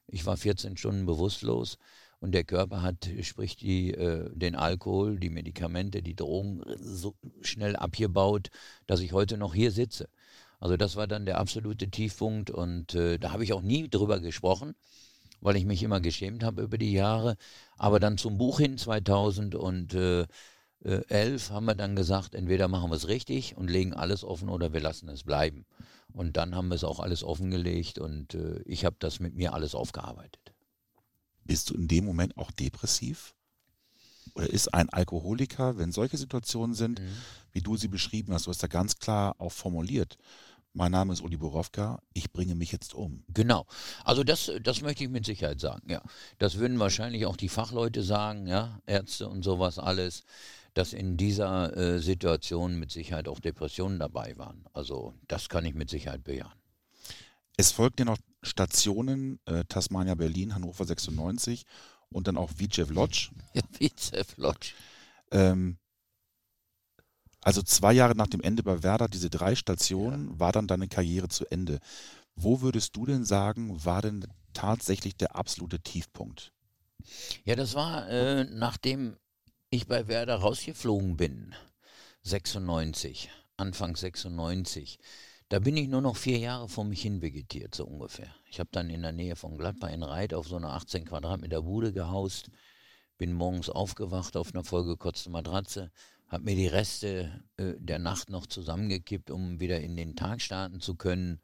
[0.06, 1.78] Ich war 14 Stunden bewusstlos
[2.20, 7.76] und der Körper hat, sprich die, äh, den Alkohol, die Medikamente, die Drogen so schnell
[7.76, 8.48] abgebaut,
[8.86, 10.08] dass ich heute noch hier sitze.
[10.60, 14.20] Also das war dann der absolute Tiefpunkt und äh, da habe ich auch nie drüber
[14.20, 14.74] gesprochen,
[15.42, 17.36] weil ich mich immer geschämt habe über die Jahre.
[17.76, 20.26] Aber dann zum Buch hin 2011 äh,
[20.84, 24.80] haben wir dann gesagt, entweder machen wir es richtig und legen alles offen oder wir
[24.80, 25.64] lassen es bleiben.
[26.12, 29.52] Und dann haben wir es auch alles offengelegt und äh, ich habe das mit mir
[29.54, 30.52] alles aufgearbeitet.
[31.44, 33.34] Bist du in dem Moment auch depressiv?
[34.34, 37.16] Oder ist ein Alkoholiker, wenn solche Situationen sind, mhm.
[37.52, 40.16] wie du sie beschrieben hast, du hast da ganz klar auch formuliert,
[40.76, 43.22] mein Name ist Uli Borowka, ich bringe mich jetzt um.
[43.28, 43.64] Genau.
[44.04, 46.02] Also das, das möchte ich mit Sicherheit sagen, ja.
[46.38, 50.24] Das würden wahrscheinlich auch die Fachleute sagen, ja, Ärzte und sowas alles,
[50.74, 54.64] dass in dieser äh, Situation mit Sicherheit auch Depressionen dabei waren.
[54.72, 56.58] Also das kann ich mit Sicherheit bejahen.
[57.56, 61.64] Es folgten ja noch Stationen, äh, Tasmania, Berlin, Hannover 96
[62.10, 63.30] und dann auch Vicev Lodge.
[63.54, 64.72] Ja, Vicev Lodge.
[65.30, 65.78] Ähm,
[67.40, 70.40] also zwei Jahre nach dem Ende bei Werder, diese drei Stationen, ja.
[70.40, 71.78] war dann deine Karriere zu Ende.
[72.34, 76.52] Wo würdest du denn sagen, war denn tatsächlich der absolute Tiefpunkt?
[77.44, 79.16] Ja, das war, äh, nachdem
[79.74, 81.52] ich bei Werder rausgeflogen bin,
[82.22, 85.00] 96, Anfang 96.
[85.48, 88.32] Da bin ich nur noch vier Jahre vor mich hin vegetiert, so ungefähr.
[88.48, 91.62] Ich habe dann in der Nähe von Gladbach in Reit auf so einer 18 Quadratmeter
[91.62, 92.50] Bude gehaust,
[93.18, 95.90] bin morgens aufgewacht auf einer vollgekotzten Matratze,
[96.28, 100.80] habe mir die Reste äh, der Nacht noch zusammengekippt, um wieder in den Tag starten
[100.80, 101.40] zu können.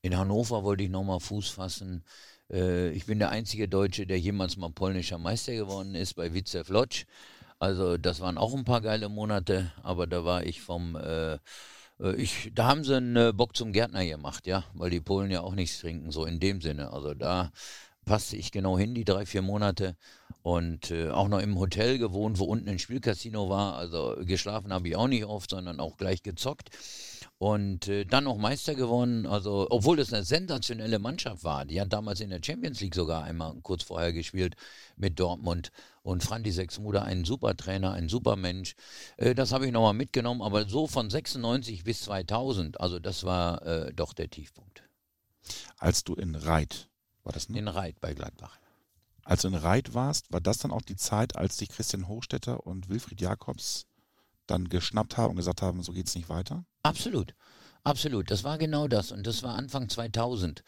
[0.00, 2.04] In Hannover wollte ich nochmal Fuß fassen.
[2.50, 6.64] Äh, ich bin der einzige Deutsche, der jemals mal polnischer Meister geworden ist bei Witzew
[6.68, 7.04] Lodz.
[7.58, 10.96] Also das waren auch ein paar geile Monate, aber da war ich vom...
[10.96, 15.00] Äh, äh ich, da haben sie einen äh, Bock zum Gärtner gemacht, ja, weil die
[15.00, 16.92] Polen ja auch nichts trinken, so in dem Sinne.
[16.92, 17.50] Also da
[18.06, 19.96] passte ich genau hin, die drei, vier Monate.
[20.42, 23.74] Und äh, auch noch im Hotel gewohnt, wo unten ein Spielcasino war.
[23.74, 26.70] Also geschlafen habe ich auch nicht oft, sondern auch gleich gezockt.
[27.38, 29.26] Und äh, dann noch Meister gewonnen.
[29.26, 31.64] Also, obwohl das eine sensationelle Mannschaft war.
[31.64, 34.54] Die hat damals in der Champions League sogar einmal kurz vorher gespielt
[34.96, 35.72] mit Dortmund.
[36.06, 38.76] Und Franti Sechsmuder, ein super Trainer, ein super Mensch.
[39.16, 40.40] Äh, das habe ich nochmal mitgenommen.
[40.40, 44.84] Aber so von 96 bis 2000, also das war äh, doch der Tiefpunkt.
[45.78, 46.88] Als du in Reit
[47.24, 47.58] war das, ne?
[47.58, 48.56] In Reit bei Gladbach.
[49.24, 52.64] Als du in Reit warst, war das dann auch die Zeit, als dich Christian Hochstetter
[52.64, 53.86] und Wilfried Jakobs
[54.46, 56.64] dann geschnappt haben und gesagt haben, so geht es nicht weiter?
[56.84, 57.34] Absolut.
[57.82, 58.30] Absolut.
[58.30, 59.10] Das war genau das.
[59.10, 60.62] Und das war Anfang 2000.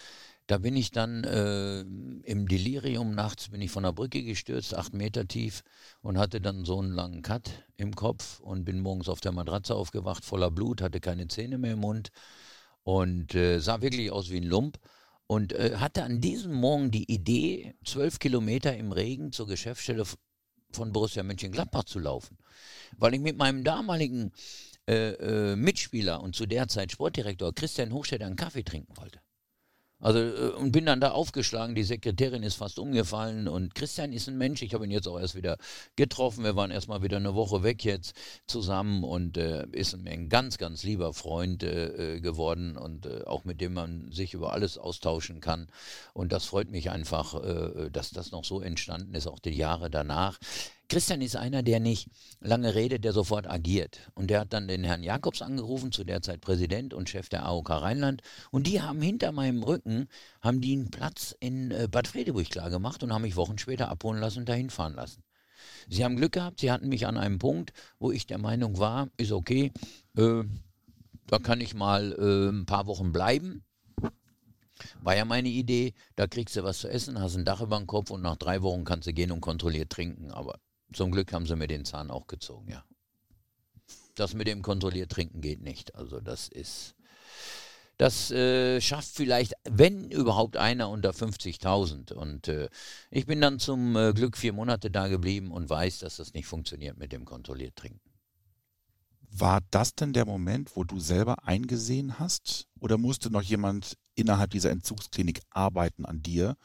[0.48, 4.94] Da bin ich dann äh, im Delirium nachts bin ich von der Brücke gestürzt, acht
[4.94, 5.62] Meter tief
[6.00, 9.74] und hatte dann so einen langen Cut im Kopf und bin morgens auf der Matratze
[9.74, 12.08] aufgewacht, voller Blut, hatte keine Zähne mehr im Mund
[12.82, 14.78] und äh, sah wirklich aus wie ein Lump
[15.26, 20.04] und äh, hatte an diesem Morgen die Idee, zwölf Kilometer im Regen zur Geschäftsstelle
[20.72, 22.38] von Borussia Mönchengladbach zu laufen,
[22.96, 24.32] weil ich mit meinem damaligen
[24.88, 25.10] äh,
[25.52, 29.20] äh, Mitspieler und zu der Zeit Sportdirektor Christian Hochstädter einen Kaffee trinken wollte.
[30.00, 34.28] Also äh, und bin dann da aufgeschlagen, die Sekretärin ist fast umgefallen und Christian ist
[34.28, 35.58] ein Mensch, ich habe ihn jetzt auch erst wieder
[35.96, 38.14] getroffen, wir waren erstmal wieder eine Woche weg jetzt
[38.46, 43.44] zusammen und äh, ist ein ganz, ganz lieber Freund äh, äh, geworden und äh, auch
[43.44, 45.68] mit dem man sich über alles austauschen kann.
[46.14, 49.90] Und das freut mich einfach, äh, dass das noch so entstanden ist, auch die Jahre
[49.90, 50.38] danach.
[50.88, 52.08] Christian ist einer, der nicht
[52.40, 54.00] lange redet, der sofort agiert.
[54.14, 57.44] Und der hat dann den Herrn Jakobs angerufen, zu der Zeit Präsident und Chef der
[57.44, 58.22] AOK Rheinland.
[58.50, 60.08] Und die haben hinter meinem Rücken,
[60.40, 64.20] haben die einen Platz in äh, Bad Fredeburg klargemacht und haben mich Wochen später abholen
[64.20, 65.22] lassen und dahin fahren lassen.
[65.90, 69.08] Sie haben Glück gehabt, sie hatten mich an einem Punkt, wo ich der Meinung war,
[69.18, 69.72] ist okay,
[70.16, 70.42] äh,
[71.26, 73.62] da kann ich mal äh, ein paar Wochen bleiben.
[75.02, 77.86] War ja meine Idee, da kriegst du was zu essen, hast ein Dach über dem
[77.86, 80.30] Kopf und nach drei Wochen kannst du gehen und kontrolliert trinken.
[80.30, 80.60] Aber
[80.92, 82.84] zum Glück haben sie mir den Zahn auch gezogen, ja.
[84.14, 85.94] Das mit dem kontrolliert Trinken geht nicht.
[85.94, 86.94] Also das ist,
[87.98, 92.12] Das äh, schafft vielleicht, wenn überhaupt einer unter 50.000.
[92.12, 92.68] Und äh,
[93.10, 96.46] ich bin dann zum äh, Glück vier Monate da geblieben und weiß, dass das nicht
[96.46, 98.00] funktioniert mit dem kontrolliert Trinken.
[99.30, 102.68] War das denn der Moment, wo du selber eingesehen hast?
[102.80, 106.56] Oder musste noch jemand innerhalb dieser Entzugsklinik arbeiten an dir,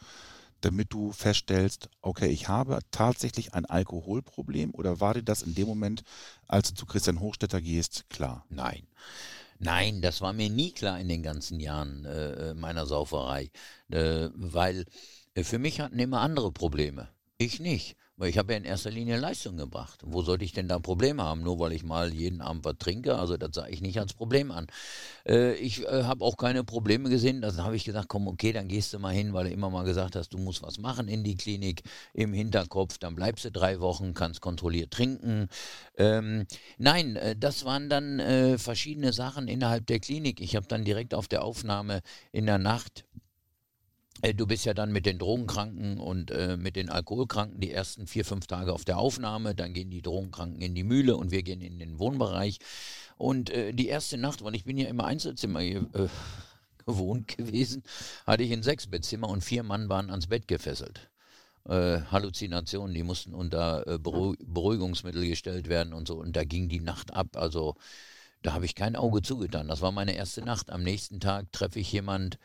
[0.65, 4.73] damit du feststellst, okay, ich habe tatsächlich ein Alkoholproblem?
[4.73, 6.03] Oder war dir das in dem Moment,
[6.47, 8.45] als du zu Christian Hochstetter gehst, klar?
[8.49, 8.87] Nein.
[9.59, 13.51] Nein, das war mir nie klar in den ganzen Jahren äh, äh meiner Sauferei,
[13.89, 14.85] äh, weil
[15.35, 17.09] äh, für mich hatten immer andere Probleme.
[17.37, 17.95] Ich nicht.
[18.15, 20.01] Weil ich habe ja in erster Linie Leistung gebracht.
[20.05, 21.41] Wo sollte ich denn da Probleme haben?
[21.41, 23.17] Nur weil ich mal jeden Abend was trinke?
[23.17, 24.67] Also das sah ich nicht als Problem an.
[25.27, 27.41] Äh, ich äh, habe auch keine Probleme gesehen.
[27.41, 29.83] Da habe ich gesagt, komm, okay, dann gehst du mal hin, weil du immer mal
[29.83, 31.81] gesagt hast, du musst was machen in die Klinik
[32.13, 32.99] im Hinterkopf.
[32.99, 35.47] Dann bleibst du drei Wochen, kannst kontrolliert trinken.
[35.97, 36.45] Ähm,
[36.77, 40.39] nein, äh, das waren dann äh, verschiedene Sachen innerhalb der Klinik.
[40.39, 43.05] Ich habe dann direkt auf der Aufnahme in der Nacht
[44.31, 48.23] du bist ja dann mit den Drogenkranken und äh, mit den Alkoholkranken die ersten vier,
[48.23, 49.53] fünf Tage auf der Aufnahme.
[49.53, 52.59] Dann gehen die Drogenkranken in die Mühle und wir gehen in den Wohnbereich.
[53.17, 55.81] Und äh, die erste Nacht, weil ich bin ja immer Einzelzimmer äh,
[56.85, 57.83] gewohnt gewesen,
[58.25, 61.09] hatte ich ein Sechsbettzimmer und vier Mann waren ans Bett gefesselt.
[61.67, 66.15] Äh, Halluzinationen, die mussten unter äh, Beruhigungsmittel gestellt werden und so.
[66.15, 67.35] Und da ging die Nacht ab.
[67.35, 67.75] Also
[68.41, 69.67] da habe ich kein Auge zugetan.
[69.69, 70.69] Das war meine erste Nacht.
[70.69, 72.37] Am nächsten Tag treffe ich jemand,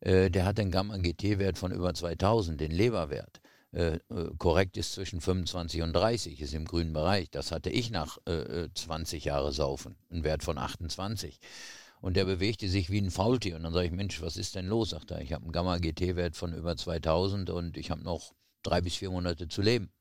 [0.00, 3.40] äh, der hat einen Gamma-GT-Wert von über 2000, den Leberwert.
[3.72, 4.00] Äh, äh,
[4.38, 7.30] korrekt ist zwischen 25 und 30, ist im grünen Bereich.
[7.30, 11.38] Das hatte ich nach äh, 20 äh, Jahren Saufen, einen Wert von 28.
[12.00, 13.56] Und der bewegte sich wie ein Faultier.
[13.56, 14.90] Und dann sage ich, Mensch, was ist denn los?
[14.90, 18.32] Sagt er, ich habe einen Gamma-GT-Wert von über 2000 und ich habe noch
[18.62, 19.92] drei bis vier Monate zu leben.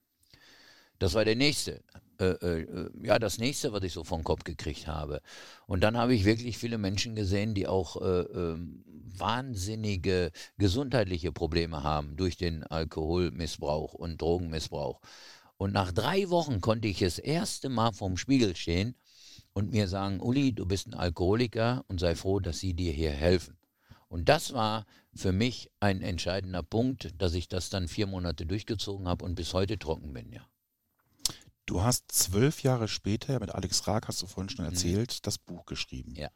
[0.97, 1.81] Das war der nächste.
[2.19, 5.21] Äh, äh, ja, das nächste, was ich so vom Kopf gekriegt habe.
[5.67, 8.83] Und dann habe ich wirklich viele Menschen gesehen, die auch äh, ähm,
[9.17, 14.99] wahnsinnige gesundheitliche Probleme haben durch den Alkoholmissbrauch und Drogenmissbrauch.
[15.55, 18.95] Und nach drei Wochen konnte ich das erste Mal vorm Spiegel stehen
[19.53, 23.11] und mir sagen, Uli, du bist ein Alkoholiker und sei froh, dass sie dir hier
[23.11, 23.57] helfen.
[24.09, 29.07] Und das war für mich ein entscheidender Punkt, dass ich das dann vier Monate durchgezogen
[29.07, 30.48] habe und bis heute trocken bin, ja.
[31.69, 34.71] Du hast zwölf Jahre später, mit Alex Raag hast du vorhin schon mhm.
[34.71, 35.19] erzählt, mhm.
[35.21, 36.15] das Buch geschrieben.
[36.15, 36.29] Ja.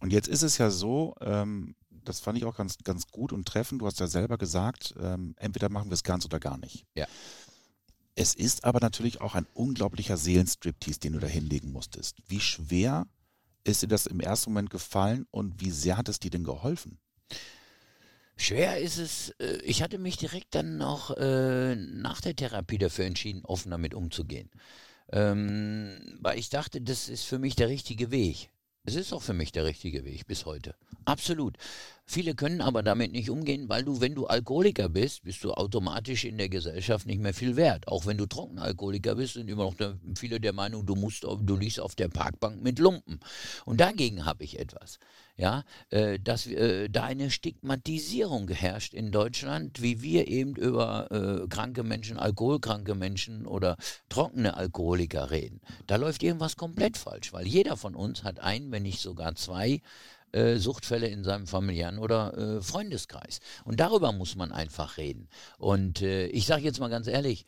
[0.00, 3.48] Und jetzt ist es ja so, ähm, das fand ich auch ganz, ganz gut und
[3.48, 3.80] treffend.
[3.80, 6.84] Du hast ja selber gesagt, ähm, entweder machen wir es ganz oder gar nicht.
[6.94, 7.06] Ja.
[8.14, 12.18] Es ist aber natürlich auch ein unglaublicher Seelenstriptease, den du da hinlegen musstest.
[12.28, 13.06] Wie schwer
[13.64, 16.98] ist dir das im ersten Moment gefallen und wie sehr hat es dir denn geholfen?
[18.42, 23.04] Schwer ist es, äh, ich hatte mich direkt dann noch äh, nach der Therapie dafür
[23.04, 24.50] entschieden, offen damit umzugehen.
[25.12, 28.50] Ähm, weil ich dachte, das ist für mich der richtige Weg.
[28.84, 30.74] Es ist auch für mich der richtige Weg bis heute.
[31.04, 31.56] Absolut.
[32.04, 36.24] Viele können aber damit nicht umgehen, weil du, wenn du Alkoholiker bist, bist du automatisch
[36.24, 37.86] in der Gesellschaft nicht mehr viel wert.
[37.86, 39.76] Auch wenn du Trockenalkoholiker bist, sind immer noch
[40.18, 43.20] viele der Meinung, du musst, du liegst auf der Parkbank mit Lumpen.
[43.66, 44.98] Und dagegen habe ich etwas.
[45.36, 51.48] Ja, äh, dass äh, da eine Stigmatisierung herrscht in Deutschland, wie wir eben über äh,
[51.48, 53.78] kranke Menschen, alkoholkranke Menschen oder
[54.10, 55.60] trockene Alkoholiker reden.
[55.86, 59.80] Da läuft irgendwas komplett falsch, weil jeder von uns hat ein, wenn nicht sogar zwei
[60.32, 63.40] äh, Suchtfälle in seinem familiären oder äh, Freundeskreis.
[63.64, 65.28] Und darüber muss man einfach reden.
[65.58, 67.44] Und äh, ich sage jetzt mal ganz ehrlich,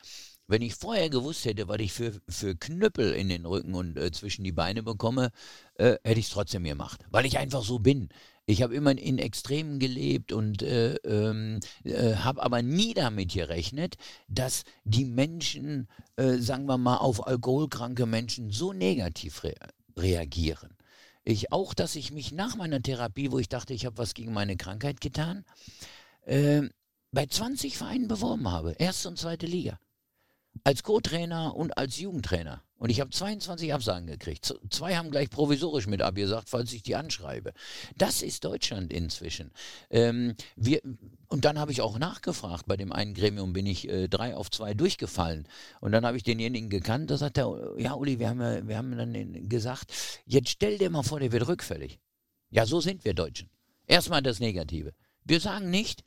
[0.46, 4.10] wenn ich vorher gewusst hätte, was ich für, für Knüppel in den Rücken und äh,
[4.12, 5.30] zwischen die Beine bekomme,
[5.74, 8.08] äh, hätte ich es trotzdem gemacht, weil ich einfach so bin.
[8.46, 13.96] Ich habe immer in Extremen gelebt und äh, ähm, äh, habe aber nie damit gerechnet,
[14.28, 19.54] dass die Menschen, äh, sagen wir mal, auf alkoholkranke Menschen so negativ re
[19.96, 20.76] reagieren.
[21.24, 24.34] Ich auch, dass ich mich nach meiner Therapie, wo ich dachte, ich habe was gegen
[24.34, 25.44] meine Krankheit getan,
[26.26, 26.62] äh,
[27.12, 28.72] bei 20 Vereinen beworben habe.
[28.72, 29.78] Erste und zweite Liga.
[30.62, 32.62] Als Co-Trainer und als Jugendtrainer.
[32.76, 34.54] Und ich habe 22 Absagen gekriegt.
[34.68, 37.54] Zwei haben gleich provisorisch mit abgesagt, falls ich die anschreibe.
[37.96, 39.52] Das ist Deutschland inzwischen.
[39.88, 40.82] Ähm, wir,
[41.28, 42.66] und dann habe ich auch nachgefragt.
[42.66, 45.48] Bei dem einen Gremium bin ich äh, drei auf zwei durchgefallen.
[45.80, 47.10] Und dann habe ich denjenigen gekannt.
[47.10, 49.92] Da sagt er, ja, Uli, wir haben, wir haben dann gesagt,
[50.26, 52.00] jetzt stell dir mal vor, der wird rückfällig.
[52.50, 53.48] Ja, so sind wir Deutschen.
[53.86, 54.92] Erstmal das Negative.
[55.24, 56.04] Wir sagen nicht,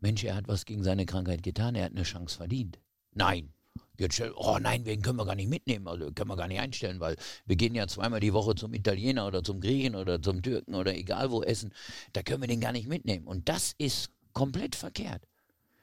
[0.00, 2.78] Mensch, er hat was gegen seine Krankheit getan, er hat eine Chance verdient.
[3.14, 3.54] Nein,
[3.98, 7.00] Jetzt, oh nein, den können wir gar nicht mitnehmen, also können wir gar nicht einstellen,
[7.00, 10.74] weil wir gehen ja zweimal die Woche zum Italiener oder zum Griechen oder zum Türken
[10.74, 11.72] oder egal wo essen,
[12.12, 13.26] da können wir den gar nicht mitnehmen.
[13.26, 15.22] Und das ist komplett verkehrt.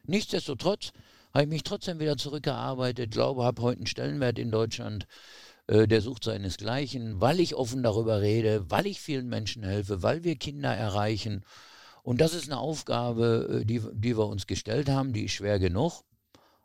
[0.06, 0.92] Nichtsdestotrotz
[1.34, 5.08] habe ich mich trotzdem wieder zurückgearbeitet, glaube, habe heute einen Stellenwert in Deutschland,
[5.68, 10.24] äh, der sucht seinesgleichen, weil ich offen darüber rede, weil ich vielen Menschen helfe, weil
[10.24, 11.44] wir Kinder erreichen.
[12.04, 15.58] Und das ist eine Aufgabe, äh, die, die wir uns gestellt haben, die ist schwer
[15.58, 16.04] genug.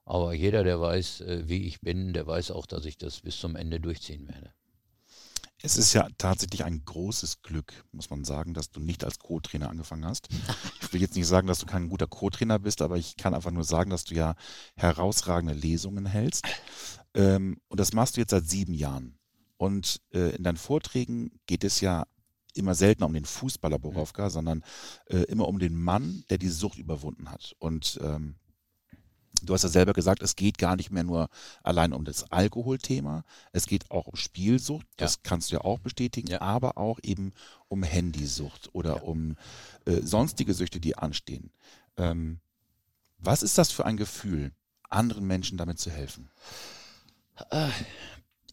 [0.09, 3.39] Aber jeder, der weiß, äh, wie ich bin, der weiß auch, dass ich das bis
[3.39, 4.55] zum Ende durchziehen werde.
[5.61, 9.69] Es ist ja tatsächlich ein großes Glück, muss man sagen, dass du nicht als Co-Trainer
[9.69, 10.29] angefangen hast.
[10.81, 13.51] Ich will jetzt nicht sagen, dass du kein guter Co-Trainer bist, aber ich kann einfach
[13.51, 14.35] nur sagen, dass du ja
[14.77, 16.47] herausragende Lesungen hältst.
[17.13, 19.19] Ähm, und das machst du jetzt seit sieben Jahren.
[19.59, 22.07] Und äh, in deinen Vorträgen geht es ja
[22.55, 24.31] immer seltener um den Fußballer Borowka, mhm.
[24.31, 24.65] sondern
[25.11, 27.55] äh, immer um den Mann, der die Sucht überwunden hat.
[27.59, 28.37] Und ähm,
[29.43, 31.29] Du hast ja selber gesagt, es geht gar nicht mehr nur
[31.63, 35.21] allein um das Alkoholthema, es geht auch um Spielsucht, das ja.
[35.23, 36.41] kannst du ja auch bestätigen, ja.
[36.41, 37.33] aber auch eben
[37.69, 39.03] um Handysucht oder ja.
[39.03, 39.37] um
[39.85, 41.51] äh, sonstige Süchte, die anstehen.
[41.97, 42.41] Ähm,
[43.19, 44.53] was ist das für ein Gefühl,
[44.89, 46.31] anderen Menschen damit zu helfen?
[47.51, 47.69] Äh,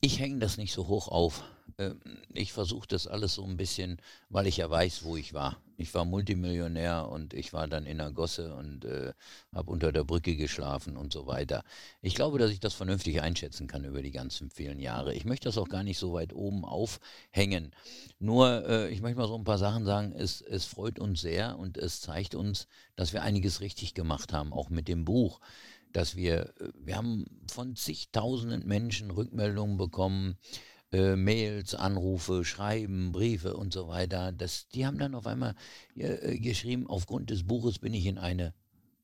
[0.02, 1.44] ich hänge das nicht so hoch auf.
[1.78, 5.58] Ähm, ich versuche das alles so ein bisschen, weil ich ja weiß, wo ich war.
[5.78, 9.14] Ich war Multimillionär und ich war dann in der Gosse und äh,
[9.54, 11.64] habe unter der Brücke geschlafen und so weiter.
[12.02, 15.14] Ich glaube, dass ich das vernünftig einschätzen kann über die ganzen vielen Jahre.
[15.14, 17.74] Ich möchte das auch gar nicht so weit oben aufhängen.
[18.20, 20.14] Nur, äh, ich möchte mal so ein paar Sachen sagen.
[20.14, 24.54] Es, es freut uns sehr und es zeigt uns, dass wir einiges richtig gemacht haben,
[24.54, 25.40] auch mit dem Buch
[25.96, 30.38] dass wir, äh, wir haben von zigtausenden Menschen Rückmeldungen bekommen,
[30.92, 34.32] äh, Mails, Anrufe, Schreiben, Briefe und so weiter.
[34.32, 35.56] Das, die haben dann auf einmal
[35.96, 38.54] äh, geschrieben, aufgrund des Buches bin ich in eine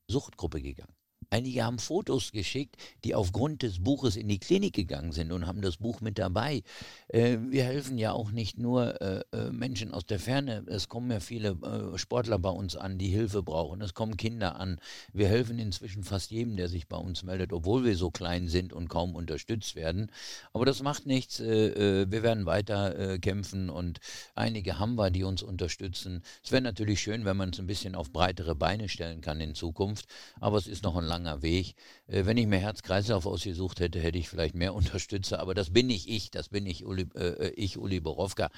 [0.08, 0.94] Suchtgruppe gegangen.
[1.34, 5.62] Einige haben Fotos geschickt, die aufgrund des Buches in die Klinik gegangen sind und haben
[5.62, 6.62] das Buch mit dabei.
[7.08, 10.66] Äh, wir helfen ja auch nicht nur äh, äh, Menschen aus der Ferne.
[10.68, 13.80] Es kommen ja viele äh, Sportler bei uns an, die Hilfe brauchen.
[13.80, 14.78] Es kommen Kinder an.
[15.14, 18.74] Wir helfen inzwischen fast jedem, der sich bei uns meldet, obwohl wir so klein sind
[18.74, 20.12] und kaum unterstützt werden.
[20.52, 21.40] Aber das macht nichts.
[21.40, 24.02] Äh, äh, wir werden weiter kämpfen und
[24.36, 26.24] einige haben wir, die uns unterstützen.
[26.44, 29.56] Es wäre natürlich schön, wenn man es ein bisschen auf breitere Beine stellen kann in
[29.56, 30.08] Zukunft.
[30.42, 31.76] Aber es ist noch ein langer langer Weg.
[32.08, 35.88] Äh, wenn ich mir Herz-Kreislauf ausgesucht hätte, hätte ich vielleicht mehr Unterstützer, aber das bin
[35.88, 38.50] nicht ich, das bin ich, Uli, äh, äh, ich, Uli Borowka,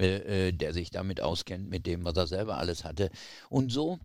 [0.00, 3.10] äh, äh, der sich damit auskennt, mit dem, was er selber alles hatte.
[3.50, 3.98] Und so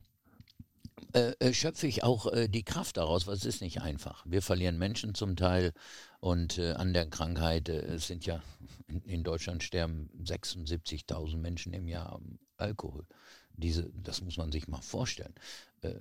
[1.14, 4.26] äh, schöpfe ich auch die Kraft daraus, weil es ist nicht einfach.
[4.28, 5.74] Wir verlieren Menschen zum Teil
[6.20, 8.42] und an der Krankheit, es sind ja,
[8.88, 13.06] in, in Deutschland sterben 76.000 Menschen im Jahr am Alkohol.
[13.56, 15.34] Diese, das muss man sich mal vorstellen.
[15.84, 15.96] Äh,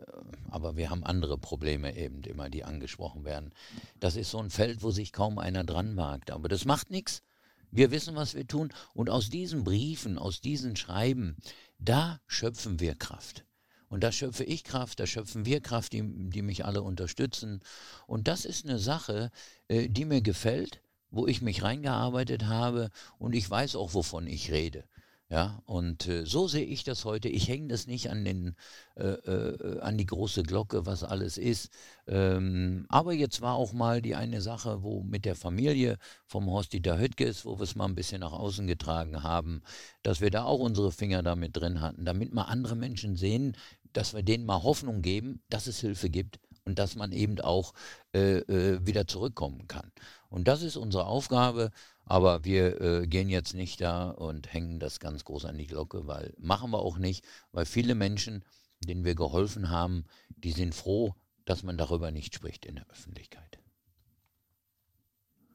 [0.51, 3.53] aber wir haben andere Probleme eben immer, die angesprochen werden.
[4.01, 6.31] Das ist so ein Feld, wo sich kaum einer dran wagt.
[6.31, 7.23] Aber das macht nichts.
[7.71, 8.73] Wir wissen, was wir tun.
[8.95, 11.37] Und aus diesen Briefen, aus diesen Schreiben,
[11.79, 13.45] da schöpfen wir Kraft.
[13.89, 17.61] Und da schöpfe ich Kraft, da schöpfen wir Kraft, die, die mich alle unterstützen.
[18.07, 19.31] Und das ist eine Sache,
[19.69, 24.51] äh, die mir gefällt, wo ich mich reingearbeitet habe und ich weiß auch, wovon ich
[24.51, 24.85] rede.
[25.33, 27.31] Ja, und äh, so sehe ich das heute.
[27.31, 28.55] Ich hänge das nicht an, den,
[28.97, 31.71] äh, äh, an die große Glocke, was alles ist.
[32.07, 36.99] Ähm, aber jetzt war auch mal die eine Sache, wo mit der Familie vom Horst-Dieter
[36.99, 39.63] Höttges, wo wir es mal ein bisschen nach außen getragen haben,
[40.03, 43.57] dass wir da auch unsere Finger damit drin hatten, damit mal andere Menschen sehen,
[43.95, 47.73] dass wir denen mal Hoffnung geben, dass es Hilfe gibt und dass man eben auch
[48.15, 49.91] äh, äh, wieder zurückkommen kann.
[50.29, 51.71] Und das ist unsere Aufgabe.
[52.05, 56.07] Aber wir äh, gehen jetzt nicht da und hängen das ganz groß an die Glocke,
[56.07, 58.45] weil machen wir auch nicht, weil viele Menschen,
[58.81, 63.59] denen wir geholfen haben, die sind froh, dass man darüber nicht spricht in der Öffentlichkeit.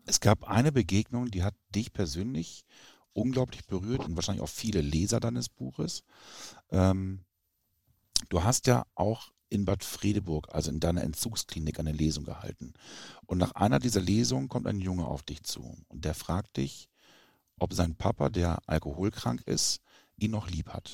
[0.06, 2.64] Es gab eine Begegnung, die hat dich persönlich
[3.12, 6.04] unglaublich berührt und wahrscheinlich auch viele Leser deines Buches.
[6.72, 7.26] Ähm,
[8.30, 12.74] du hast ja auch in Bad Fredeburg, also in deiner Entzugsklinik, eine Lesung gehalten.
[13.26, 16.90] Und nach einer dieser Lesungen kommt ein Junge auf dich zu und der fragt dich,
[17.60, 19.82] ob sein Papa, der alkoholkrank ist,
[20.18, 20.92] ihn noch lieb hat.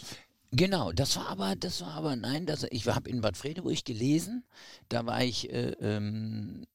[0.52, 4.44] Genau, das war aber, das war aber, nein, das, ich habe in Bad Fredeburg gelesen,
[4.88, 6.68] da war ich, äh, ähm,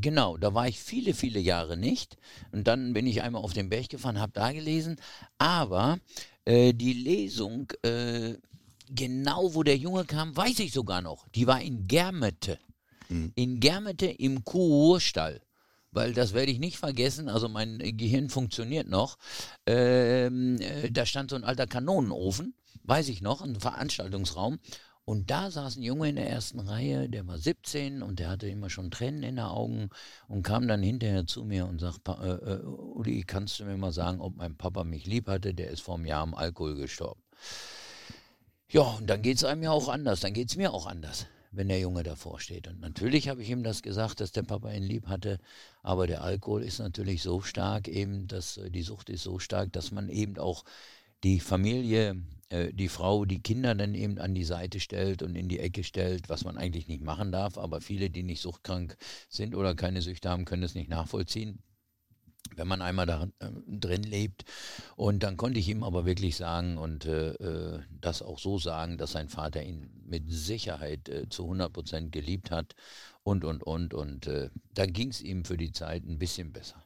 [0.00, 2.16] genau, da war ich viele, viele Jahre nicht
[2.52, 4.96] und dann bin ich einmal auf den Berg gefahren, habe da gelesen,
[5.36, 5.98] aber
[6.46, 8.36] äh, die Lesung äh,
[8.90, 11.28] genau wo der Junge kam, weiß ich sogar noch.
[11.28, 12.58] Die war in Germete.
[13.08, 13.32] Mhm.
[13.34, 15.40] In Germete im Kuhurstall.
[15.90, 19.16] Weil das werde ich nicht vergessen, also mein Gehirn funktioniert noch.
[19.66, 24.58] Ähm, äh, da stand so ein alter Kanonenofen, weiß ich noch, ein Veranstaltungsraum.
[25.08, 28.46] Und da saß ein Junge in der ersten Reihe, der war 17 und der hatte
[28.46, 29.88] immer schon Tränen in den Augen
[30.28, 33.90] und kam dann hinterher zu mir und sagt, äh, äh, Uli, kannst du mir mal
[33.90, 35.54] sagen, ob mein Papa mich lieb hatte?
[35.54, 37.22] Der ist vor einem Jahr am Alkohol gestorben.
[38.70, 41.26] Ja, und dann geht es einem ja auch anders, dann geht es mir auch anders.
[41.50, 42.68] wenn der Junge davor steht.
[42.68, 45.38] Und natürlich habe ich ihm das gesagt, dass der Papa ihn lieb hatte,
[45.82, 49.72] aber der Alkohol ist natürlich so stark eben, dass äh, die Sucht ist so stark,
[49.72, 50.64] dass man eben auch
[51.24, 55.48] die Familie, äh, die Frau, die Kinder dann eben an die Seite stellt und in
[55.48, 57.56] die Ecke stellt, was man eigentlich nicht machen darf.
[57.56, 58.96] Aber viele, die nicht suchtkrank
[59.30, 61.62] sind oder keine Süchte haben, können es nicht nachvollziehen
[62.56, 64.44] wenn man einmal da äh, drin lebt.
[64.96, 68.98] Und dann konnte ich ihm aber wirklich sagen und äh, äh das auch so sagen,
[68.98, 72.74] dass sein Vater ihn mit Sicherheit äh, zu 100 Prozent geliebt hat
[73.22, 73.94] und, und, und.
[73.94, 76.82] Und äh, dann ging es ihm für die Zeit ein bisschen besser.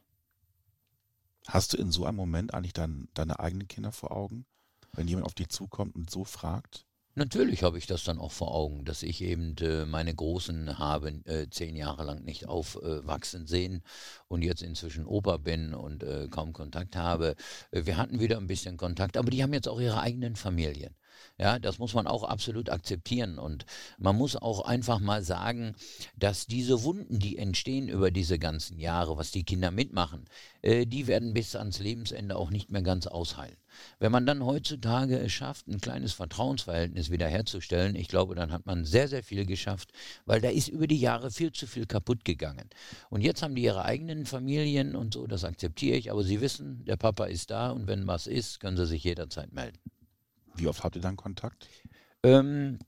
[1.47, 4.45] Hast du in so einem Moment eigentlich dann deine eigenen Kinder vor Augen,
[4.93, 6.85] wenn jemand auf dich zukommt und so fragt?
[7.15, 11.09] Natürlich habe ich das dann auch vor Augen, dass ich eben äh, meine Großen habe
[11.25, 13.83] äh, zehn Jahre lang nicht aufwachsen sehen
[14.27, 17.35] und jetzt inzwischen Opa bin und äh, kaum Kontakt habe.
[17.71, 20.95] Wir hatten wieder ein bisschen Kontakt, aber die haben jetzt auch ihre eigenen Familien.
[21.37, 23.39] Ja, das muss man auch absolut akzeptieren.
[23.39, 23.65] Und
[23.97, 25.75] man muss auch einfach mal sagen,
[26.17, 30.25] dass diese Wunden, die entstehen über diese ganzen Jahre, was die Kinder mitmachen,
[30.61, 33.57] äh, die werden bis ans Lebensende auch nicht mehr ganz ausheilen.
[33.99, 38.85] Wenn man dann heutzutage es schafft, ein kleines Vertrauensverhältnis wiederherzustellen, ich glaube, dann hat man
[38.85, 39.91] sehr, sehr viel geschafft,
[40.25, 42.69] weil da ist über die Jahre viel zu viel kaputt gegangen.
[43.09, 46.85] Und jetzt haben die ihre eigenen Familien und so, das akzeptiere ich, aber sie wissen,
[46.85, 49.79] der Papa ist da und wenn was ist, können sie sich jederzeit melden.
[50.55, 51.67] Wie oft habt ihr dann Kontakt?
[52.23, 52.79] Ähm,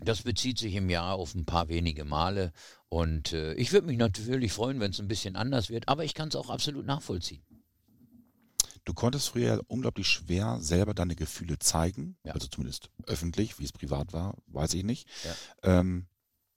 [0.00, 2.52] das bezieht sich im Jahr auf ein paar wenige Male.
[2.88, 6.14] Und äh, ich würde mich natürlich freuen, wenn es ein bisschen anders wird, aber ich
[6.14, 7.42] kann es auch absolut nachvollziehen.
[8.84, 12.32] Du konntest früher unglaublich schwer selber deine Gefühle zeigen, ja.
[12.32, 15.08] also zumindest öffentlich, wie es privat war, weiß ich nicht.
[15.24, 15.80] Ja.
[15.80, 16.06] Ähm,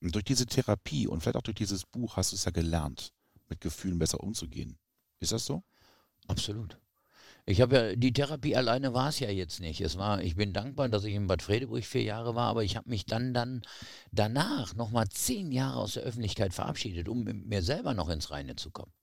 [0.02, 3.14] durch diese Therapie und vielleicht auch durch dieses Buch hast du es ja gelernt,
[3.47, 4.78] mit Gefühlen besser umzugehen.
[5.20, 5.64] Ist das so?
[6.28, 6.78] Absolut.
[7.50, 9.82] Ich habe ja, die Therapie alleine war es ja jetzt nicht.
[9.82, 12.78] Es war, ich bin dankbar, dass ich in Bad Fredeburg vier Jahre war, aber ich
[12.78, 13.64] habe mich dann, dann
[14.12, 18.56] danach nochmal zehn Jahre aus der Öffentlichkeit verabschiedet, um mit mir selber noch ins Reine
[18.56, 18.93] zu kommen.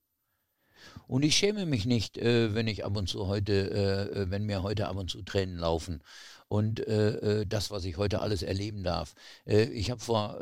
[1.07, 4.45] Und ich schäme mich nicht, äh, wenn ich ab und zu heute, äh, äh wenn
[4.45, 6.01] mir heute ab und zu Tränen laufen.
[6.47, 9.13] Und äh, äh das, was ich heute alles erleben darf.
[9.45, 10.39] Äh, ich habe vor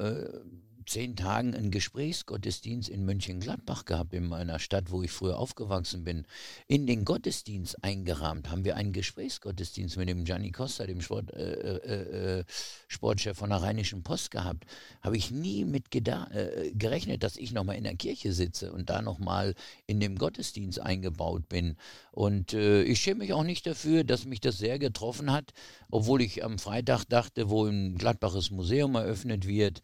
[0.85, 6.25] zehn Tagen einen Gesprächsgottesdienst in Mönchengladbach gehabt, in meiner Stadt, wo ich früher aufgewachsen bin.
[6.67, 11.77] In den Gottesdienst eingerahmt haben wir einen Gesprächsgottesdienst mit dem Gianni Costa, dem Sport, äh,
[11.77, 12.43] äh, äh
[12.87, 14.65] Sportchef von der Rheinischen Post gehabt.
[15.01, 19.01] Habe ich nie mit äh, gerechnet, dass ich nochmal in der Kirche sitze und da
[19.01, 19.55] nochmal
[19.87, 21.77] in dem Gottesdienst eingebaut bin.
[22.11, 25.53] Und äh, ich schäme mich auch nicht dafür, dass mich das sehr getroffen hat,
[25.89, 29.81] obwohl ich am Freitag dachte, wo ein Gladbaches Museum eröffnet wird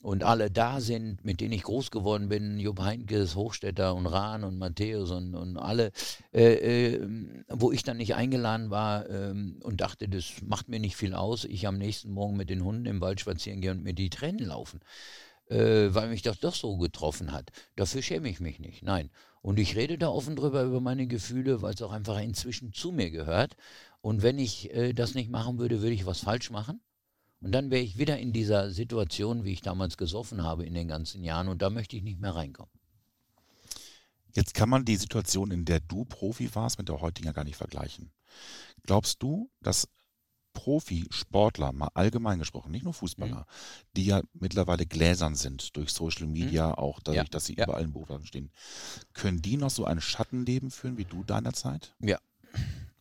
[0.00, 4.06] und alle alle da sind, mit denen ich groß geworden bin, Jupp Heinkes, Hochstädter und
[4.06, 5.92] Rahn und Matthäus und, und alle,
[6.32, 7.08] äh, äh,
[7.48, 11.44] wo ich dann nicht eingeladen war äh, und dachte, das macht mir nicht viel aus,
[11.44, 14.44] ich am nächsten Morgen mit den Hunden im Wald spazieren gehe und mir die Tränen
[14.44, 14.80] laufen.
[15.48, 17.50] Äh, weil mich das doch so getroffen hat.
[17.76, 19.10] Dafür schäme ich mich nicht, nein.
[19.42, 22.90] Und ich rede da offen drüber über meine Gefühle, weil es auch einfach inzwischen zu
[22.90, 23.56] mir gehört.
[24.00, 26.80] Und wenn ich äh, das nicht machen würde, würde ich was falsch machen.
[27.42, 30.88] Und dann wäre ich wieder in dieser Situation, wie ich damals gesoffen habe in den
[30.88, 31.48] ganzen Jahren.
[31.48, 32.72] Und da möchte ich nicht mehr reinkommen.
[34.32, 37.44] Jetzt kann man die Situation, in der du Profi warst, mit der heutigen ja gar
[37.44, 38.12] nicht vergleichen.
[38.84, 39.88] Glaubst du, dass
[40.54, 43.86] Profisportler, mal allgemein gesprochen, nicht nur Fußballer, mhm.
[43.96, 46.26] die ja mittlerweile gläsern sind durch Social.
[46.26, 46.74] Media, mhm.
[46.74, 47.30] auch dadurch, ja.
[47.30, 47.64] dass sie ja.
[47.64, 48.50] überall in Berufslagen stehen,
[49.14, 51.94] können die noch so ein Schattenleben führen wie du deiner Zeit?
[52.00, 52.18] Ja,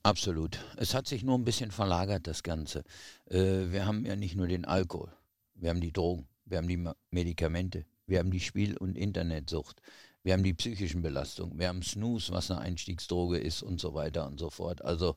[0.04, 0.60] Absolut.
[0.78, 2.84] Es hat sich nur ein bisschen verlagert, das Ganze.
[3.30, 5.12] Äh, wir haben ja nicht nur den Alkohol,
[5.54, 9.82] wir haben die Drogen, wir haben die Medikamente, wir haben die Spiel- und Internetsucht,
[10.24, 14.26] wir haben die psychischen Belastungen, wir haben Snooze, was eine Einstiegsdroge ist und so weiter
[14.26, 14.84] und so fort.
[14.84, 15.16] Also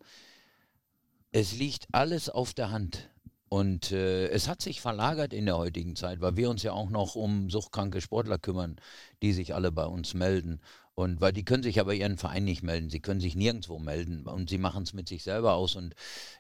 [1.33, 3.11] es liegt alles auf der Hand.
[3.49, 6.91] Und äh, es hat sich verlagert in der heutigen Zeit, weil wir uns ja auch
[6.91, 8.77] noch um suchtkranke Sportler kümmern,
[9.23, 10.61] die sich alle bei uns melden.
[10.97, 14.27] Und weil die können sich aber ihren Verein nicht melden, sie können sich nirgendwo melden
[14.27, 15.95] und sie machen es mit sich selber aus und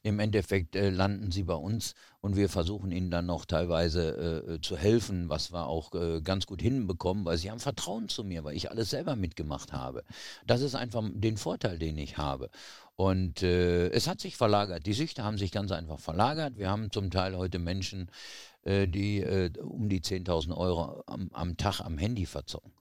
[0.04, 4.60] im Endeffekt äh, landen sie bei uns und wir versuchen ihnen dann noch teilweise äh,
[4.60, 8.44] zu helfen, was wir auch äh, ganz gut hinbekommen, weil sie haben Vertrauen zu mir,
[8.44, 10.04] weil ich alles selber mitgemacht habe.
[10.46, 12.48] Das ist einfach den Vorteil, den ich habe.
[12.94, 14.86] Und äh, es hat sich verlagert.
[14.86, 16.58] Die Süchte haben sich ganz einfach verlagert.
[16.58, 18.08] Wir haben zum Teil heute Menschen,
[18.62, 22.72] äh, die äh, um die 10.000 Euro am, am Tag am Handy verzocken.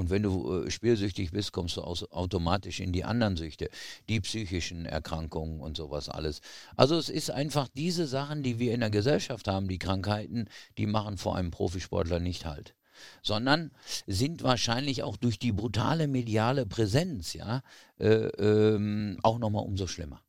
[0.00, 3.68] Und wenn du äh, spielsüchtig bist, kommst du aus, automatisch in die anderen Süchte,
[4.08, 6.40] die psychischen Erkrankungen und sowas alles.
[6.74, 10.48] Also es ist einfach diese Sachen, die wir in der Gesellschaft haben, die Krankheiten,
[10.78, 12.74] die machen vor einem Profisportler nicht halt
[13.22, 13.70] sondern
[14.06, 17.62] sind wahrscheinlich auch durch die brutale mediale Präsenz ja
[17.98, 20.22] äh, ähm, auch nochmal umso schlimmer.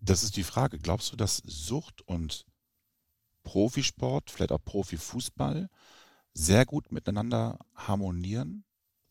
[0.00, 0.78] Das ist die Frage.
[0.78, 2.46] Glaubst du, dass Sucht und
[3.42, 5.68] Profisport, vielleicht auch Profifußball
[6.34, 8.64] sehr gut miteinander harmonieren?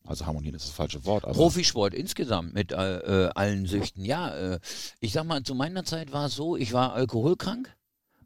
[0.04, 1.24] Also harmonieren ist das falsche Wort.
[1.24, 4.04] Profisport insgesamt mit äh, äh, allen Süchten.
[4.04, 4.60] Ja, äh,
[5.00, 7.76] ich sag mal, zu meiner Zeit war es so, ich war alkoholkrank,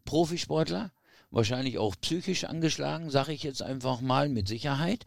[0.05, 0.93] Profisportler
[1.32, 5.07] wahrscheinlich auch psychisch angeschlagen, sage ich jetzt einfach mal mit Sicherheit.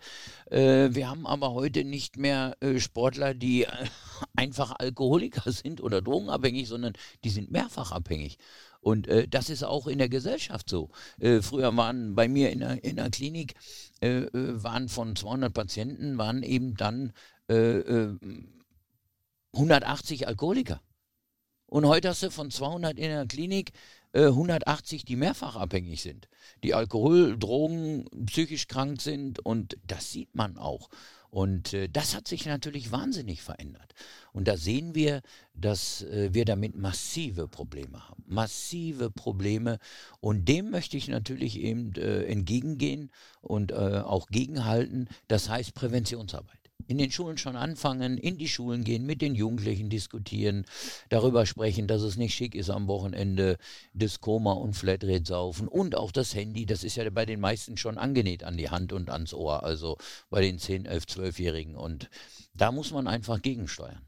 [0.50, 3.70] Äh, wir haben aber heute nicht mehr äh, Sportler, die äh,
[4.36, 8.38] einfach Alkoholiker sind oder drogenabhängig, sondern die sind mehrfach abhängig.
[8.86, 10.92] Und äh, das ist auch in der Gesellschaft so.
[11.20, 13.56] Äh, früher waren bei mir in der, in der Klinik,
[14.00, 17.12] äh, waren von 200 Patienten, waren eben dann
[17.48, 20.82] 180 Alkoholiker.
[21.68, 23.72] Und heute hast du von 200 in der Klinik
[24.14, 26.28] 180, äh, die mehrfach abhängig sind,
[26.64, 30.90] die Alkohol, Drogen, psychisch krank sind und das sieht man auch.
[31.36, 33.94] Und äh, das hat sich natürlich wahnsinnig verändert.
[34.32, 35.22] Und da sehen wir,
[35.54, 38.24] dass äh, wir damit massive Probleme haben.
[38.26, 39.80] Massive Probleme.
[40.22, 43.12] Und dem möchte ich natürlich eben äh, entgegengehen
[43.42, 45.10] und äh, auch gegenhalten.
[45.28, 49.90] Das heißt Präventionsarbeit in den Schulen schon anfangen, in die Schulen gehen, mit den Jugendlichen
[49.90, 50.66] diskutieren,
[51.10, 53.58] darüber sprechen, dass es nicht schick ist am Wochenende,
[53.94, 57.78] das Koma und Flatrate saufen und auch das Handy, das ist ja bei den meisten
[57.78, 59.98] schon angenäht an die Hand und ans Ohr, also
[60.30, 62.10] bei den 10, 11, 12-Jährigen und
[62.54, 64.02] da muss man einfach gegensteuern.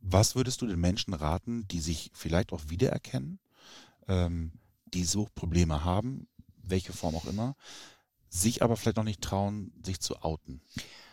[0.00, 3.40] Was würdest du den Menschen raten, die sich vielleicht auch wiedererkennen,
[4.08, 4.52] ähm,
[4.86, 6.28] die so Probleme haben,
[6.62, 7.56] welche Form auch immer,
[8.28, 10.60] sich aber vielleicht noch nicht trauen, sich zu outen?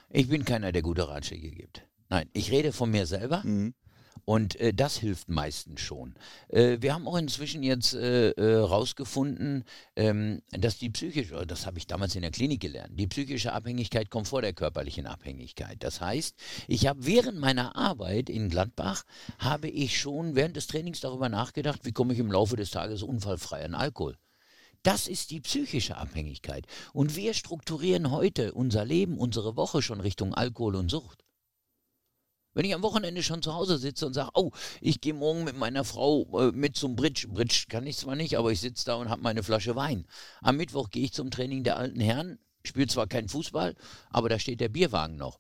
[0.10, 1.84] Ich bin keiner, der gute Ratschläge gibt.
[2.10, 3.42] Nein, ich rede von mir selber.
[3.44, 3.74] Mhm.
[4.26, 6.16] Und äh, das hilft meistens schon.
[6.48, 11.78] Äh, wir haben auch inzwischen jetzt äh, äh rausgefunden, ähm, dass die psychische, das habe
[11.78, 15.84] ich damals in der Klinik gelernt, die psychische Abhängigkeit kommt vor der körperlichen Abhängigkeit.
[15.84, 16.36] Das heißt,
[16.68, 19.04] ich habe während meiner Arbeit in Gladbach,
[19.40, 23.04] habe ich schon während des Trainings darüber nachgedacht, wie komme ich im Laufe des Tages
[23.04, 24.18] unfallfrei an Alkohol.
[24.84, 26.68] Das ist die psychische Abhängigkeit.
[26.92, 31.24] Und wir strukturieren heute unser Leben, unsere Woche schon Richtung Alkohol und Sucht.
[32.54, 35.58] Wenn ich am Wochenende schon zu Hause sitze und sage, oh, ich gehe morgen mit
[35.58, 37.28] meiner Frau äh, mit zum Bridge.
[37.30, 40.06] Bridge kann ich zwar nicht, aber ich sitze da und habe meine Flasche Wein.
[40.42, 43.76] Am Mittwoch gehe ich zum Training der alten Herren, spiele zwar keinen Fußball,
[44.10, 45.40] aber da steht der Bierwagen noch.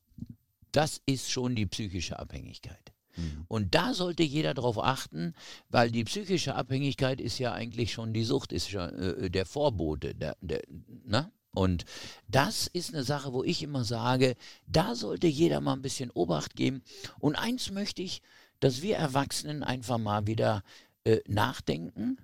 [0.71, 2.92] Das ist schon die psychische Abhängigkeit.
[3.15, 3.45] Mhm.
[3.47, 5.33] Und da sollte jeder darauf achten,
[5.69, 10.15] weil die psychische Abhängigkeit ist ja eigentlich schon die Sucht, ist ja äh, der Vorbote.
[10.15, 10.61] Der, der,
[11.05, 11.31] ne?
[11.55, 11.85] Und
[12.27, 14.35] das ist eine Sache, wo ich immer sage,
[14.65, 16.81] da sollte jeder mal ein bisschen Obacht geben.
[17.19, 18.21] Und eins möchte ich,
[18.59, 20.63] dass wir Erwachsenen einfach mal wieder
[21.03, 22.17] äh, nachdenken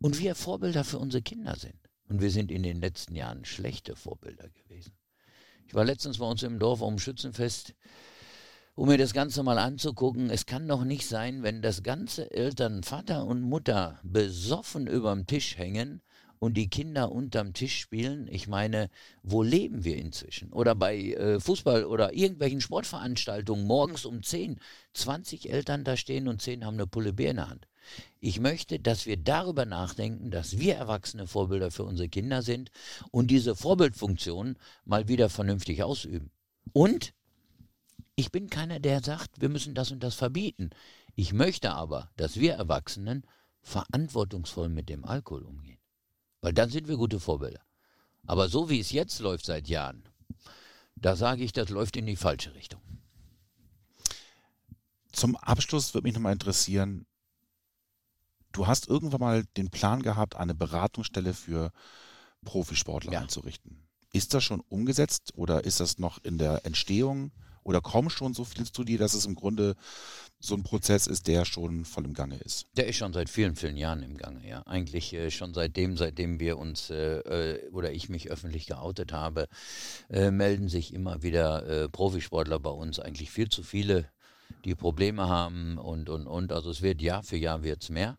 [0.00, 1.78] und wir Vorbilder für unsere Kinder sind.
[2.08, 4.92] Und wir sind in den letzten Jahren schlechte Vorbilder gewesen.
[5.66, 7.74] Ich war letztens bei uns im Dorf um Schützenfest
[8.78, 10.30] um mir das Ganze mal anzugucken.
[10.30, 15.58] Es kann doch nicht sein, wenn das ganze Eltern, Vater und Mutter besoffen überm Tisch
[15.58, 16.00] hängen
[16.38, 18.28] und die Kinder unterm Tisch spielen.
[18.30, 18.88] Ich meine,
[19.24, 20.52] wo leben wir inzwischen?
[20.52, 24.60] Oder bei äh, Fußball oder irgendwelchen Sportveranstaltungen morgens um 10,
[24.92, 27.66] 20 Eltern da stehen und 10 haben eine Pulle Bier in der Hand.
[28.20, 32.70] Ich möchte, dass wir darüber nachdenken, dass wir erwachsene Vorbilder für unsere Kinder sind
[33.10, 36.30] und diese Vorbildfunktion mal wieder vernünftig ausüben.
[36.72, 37.12] Und
[38.18, 40.70] ich bin keiner, der sagt, wir müssen das und das verbieten.
[41.14, 43.24] Ich möchte aber, dass wir Erwachsenen
[43.62, 45.78] verantwortungsvoll mit dem Alkohol umgehen.
[46.40, 47.62] Weil dann sind wir gute Vorbilder.
[48.26, 50.02] Aber so wie es jetzt läuft seit Jahren,
[50.96, 52.80] da sage ich, das läuft in die falsche Richtung.
[55.12, 57.06] Zum Abschluss würde mich nochmal interessieren,
[58.50, 61.70] du hast irgendwann mal den Plan gehabt, eine Beratungsstelle für
[62.44, 63.20] Profisportler ja.
[63.20, 63.86] einzurichten.
[64.12, 67.30] Ist das schon umgesetzt oder ist das noch in der Entstehung?
[67.68, 69.74] Oder kommen schon so viele zu dir, dass es im Grunde
[70.40, 72.66] so ein Prozess ist, der schon voll im Gange ist?
[72.78, 74.62] Der ist schon seit vielen, vielen Jahren im Gange, ja.
[74.62, 79.48] Eigentlich äh, schon seitdem, seitdem wir uns äh, äh, oder ich mich öffentlich geoutet habe,
[80.08, 84.08] äh, melden sich immer wieder äh, Profisportler bei uns, eigentlich viel zu viele,
[84.64, 86.52] die Probleme haben und und und.
[86.52, 88.16] Also es wird Jahr für Jahr wird's mehr.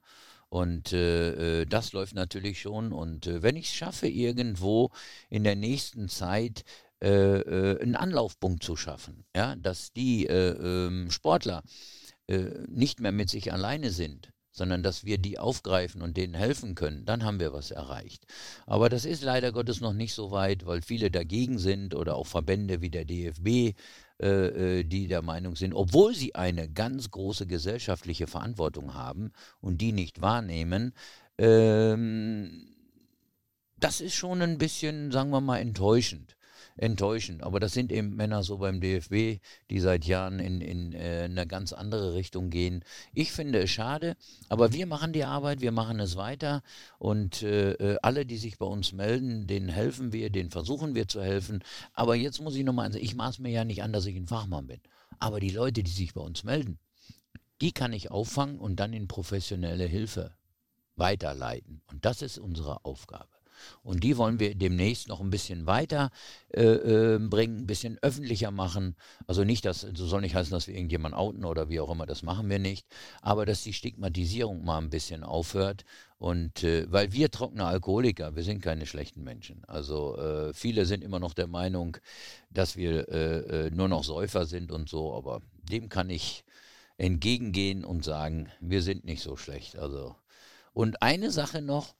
[0.50, 2.91] Und äh, äh, das läuft natürlich schon.
[2.91, 4.91] Und äh, wenn ich es schaffe, irgendwo
[5.30, 6.66] in der nächsten Zeit
[7.02, 11.64] äh, äh, einen Anlaufpunkt zu schaffen, ja, dass die äh, ähm, Sportler
[12.28, 16.76] äh, nicht mehr mit sich alleine sind, sondern dass wir die aufgreifen und denen helfen
[16.76, 18.26] können, dann haben wir was erreicht.
[18.66, 22.28] Aber das ist leider Gottes noch nicht so weit, weil viele dagegen sind oder auch
[22.28, 23.78] Verbände wie der DFB,
[24.18, 29.32] äh, die der Meinung sind, obwohl sie eine ganz große gesellschaftliche Verantwortung haben
[29.62, 30.93] und die nicht wahrnehmen,
[31.38, 32.76] ähm,
[33.78, 36.36] das ist schon ein bisschen, sagen wir mal, enttäuschend.
[36.80, 37.44] Enttäuschend.
[37.44, 41.46] Aber das sind eben Männer so beim DFB, die seit Jahren in, in äh, eine
[41.46, 42.84] ganz andere Richtung gehen.
[43.14, 44.16] Ich finde es schade,
[44.48, 46.64] aber wir machen die Arbeit, wir machen es weiter
[46.98, 51.08] und äh, äh alle, die sich bei uns melden, denen helfen wir, denen versuchen wir
[51.08, 51.64] zu helfen.
[51.94, 54.28] Aber jetzt muss ich nochmal sagen, ich maß mir ja nicht an, dass ich ein
[54.28, 54.80] Fachmann bin.
[55.20, 56.80] Aber die Leute, die sich bei uns melden,
[57.62, 60.34] die kann ich auffangen und dann in professionelle Hilfe
[60.96, 61.82] weiterleiten.
[61.88, 63.39] Und das ist unsere Aufgabe.
[63.84, 66.12] Und die wollen wir demnächst noch ein bisschen weiter
[66.53, 68.95] äh, äh, bringen, ein bisschen öffentlicher machen.
[69.28, 72.05] Also nicht, dass, das soll nicht heißen, dass wir irgendjemanden outen oder wie auch immer,
[72.05, 72.88] das machen wir nicht.
[73.22, 75.86] Aber dass die Stigmatisierung mal ein bisschen aufhört.
[76.18, 79.64] Und äh, weil wir trockene Alkoholiker, wir sind keine schlechten Menschen.
[79.66, 81.97] Also äh, viele sind immer noch der Meinung,
[82.49, 86.43] dass wir äh, äh, nur noch Säufer sind und so, aber dem kann ich
[86.97, 89.78] entgegengehen und sagen, wir sind nicht so schlecht.
[89.78, 90.16] Also
[90.74, 91.95] und eine Sache noch,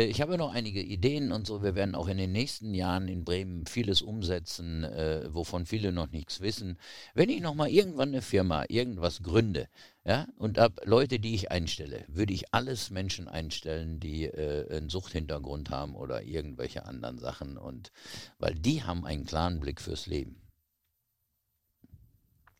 [0.00, 1.62] ich habe noch einige Ideen und so.
[1.62, 6.10] Wir werden auch in den nächsten Jahren in Bremen vieles umsetzen, äh, wovon viele noch
[6.10, 6.78] nichts wissen.
[7.12, 9.68] Wenn ich noch mal irgendwann eine Firma, irgendwas gründe,
[10.04, 14.88] ja, und ab Leute, die ich einstelle, würde ich alles Menschen einstellen, die äh, einen
[14.88, 17.92] Suchthintergrund haben oder irgendwelche anderen Sachen und
[18.38, 20.40] weil die haben einen klaren Blick fürs Leben.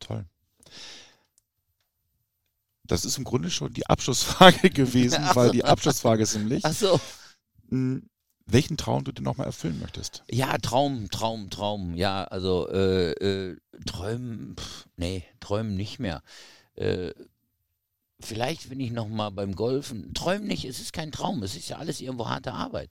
[0.00, 0.26] Toll.
[2.84, 6.62] Das ist im Grunde schon die Abschlussfrage gewesen, weil die Abschlussfrage ist nämlich.
[6.64, 7.00] Ach so.
[7.72, 8.02] Hm,
[8.44, 10.22] welchen Traum du dir nochmal erfüllen möchtest?
[10.30, 11.94] Ja, Traum, Traum, Traum.
[11.94, 13.56] Ja, also äh, äh,
[13.86, 16.22] träumen, pff, nee, träumen nicht mehr.
[16.74, 17.12] Äh,
[18.20, 21.78] vielleicht, wenn ich nochmal beim Golfen, träumen nicht, es ist kein Traum, es ist ja
[21.78, 22.90] alles irgendwo harte Arbeit.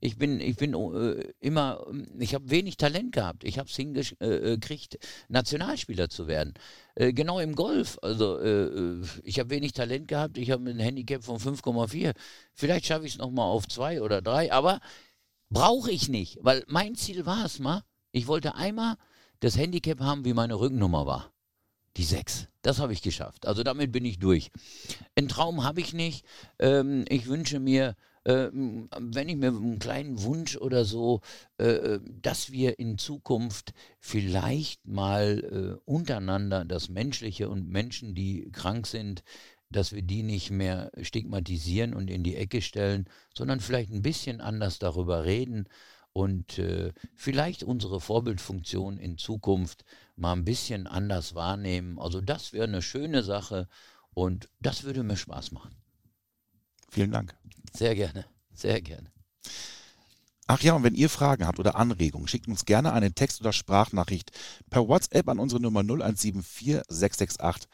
[0.00, 1.86] Ich bin, ich bin äh, immer,
[2.18, 3.44] ich habe wenig Talent gehabt.
[3.44, 4.98] Ich habe es hingekriegt, äh,
[5.28, 6.54] Nationalspieler zu werden.
[6.94, 7.98] Äh, genau im Golf.
[8.02, 10.38] Also äh, äh, ich habe wenig Talent gehabt.
[10.38, 12.14] Ich habe ein Handicap von 5,4.
[12.52, 14.80] Vielleicht schaffe ich es nochmal auf zwei oder drei, aber
[15.50, 17.82] brauche ich nicht, weil mein Ziel war es mal.
[18.12, 18.96] Ich wollte einmal
[19.40, 21.32] das Handicap haben, wie meine Rückennummer war.
[21.96, 22.46] Die sechs.
[22.62, 23.46] Das habe ich geschafft.
[23.46, 24.50] Also damit bin ich durch.
[25.16, 26.24] Einen Traum habe ich nicht.
[26.58, 27.94] Ähm, ich wünsche mir äh,
[28.30, 31.20] wenn ich mir einen kleinen Wunsch oder so,
[31.58, 38.50] äh, äh, dass wir in Zukunft vielleicht mal äh, untereinander das Menschliche und Menschen, die
[38.52, 39.22] krank sind,
[39.70, 44.40] dass wir die nicht mehr stigmatisieren und in die Ecke stellen, sondern vielleicht ein bisschen
[44.40, 45.66] anders darüber reden
[46.12, 49.84] und äh, vielleicht unsere Vorbildfunktion in Zukunft
[50.16, 51.98] mal ein bisschen anders wahrnehmen.
[51.98, 53.68] Also das wäre eine schöne Sache
[54.12, 55.74] und das würde mir Spaß machen.
[56.90, 57.39] Vielen Dank.
[57.72, 59.10] Sehr gerne, sehr gerne.
[60.46, 63.52] Ach ja, und wenn ihr Fragen habt oder Anregungen, schickt uns gerne eine Text- oder
[63.52, 64.32] Sprachnachricht
[64.68, 67.68] per WhatsApp an unsere Nummer 0174 668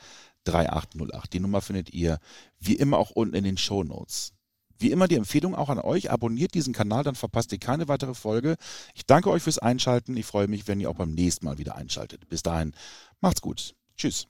[0.44, 1.32] 3808.
[1.32, 2.18] Die Nummer findet ihr
[2.60, 4.32] wie immer auch unten in den Show Notes.
[4.78, 8.14] Wie immer die Empfehlung auch an euch, abonniert diesen Kanal, dann verpasst ihr keine weitere
[8.14, 8.56] Folge.
[8.94, 10.16] Ich danke euch fürs Einschalten.
[10.16, 12.28] Ich freue mich, wenn ihr auch beim nächsten Mal wieder einschaltet.
[12.28, 12.74] Bis dahin,
[13.20, 13.74] macht's gut.
[13.96, 14.28] Tschüss.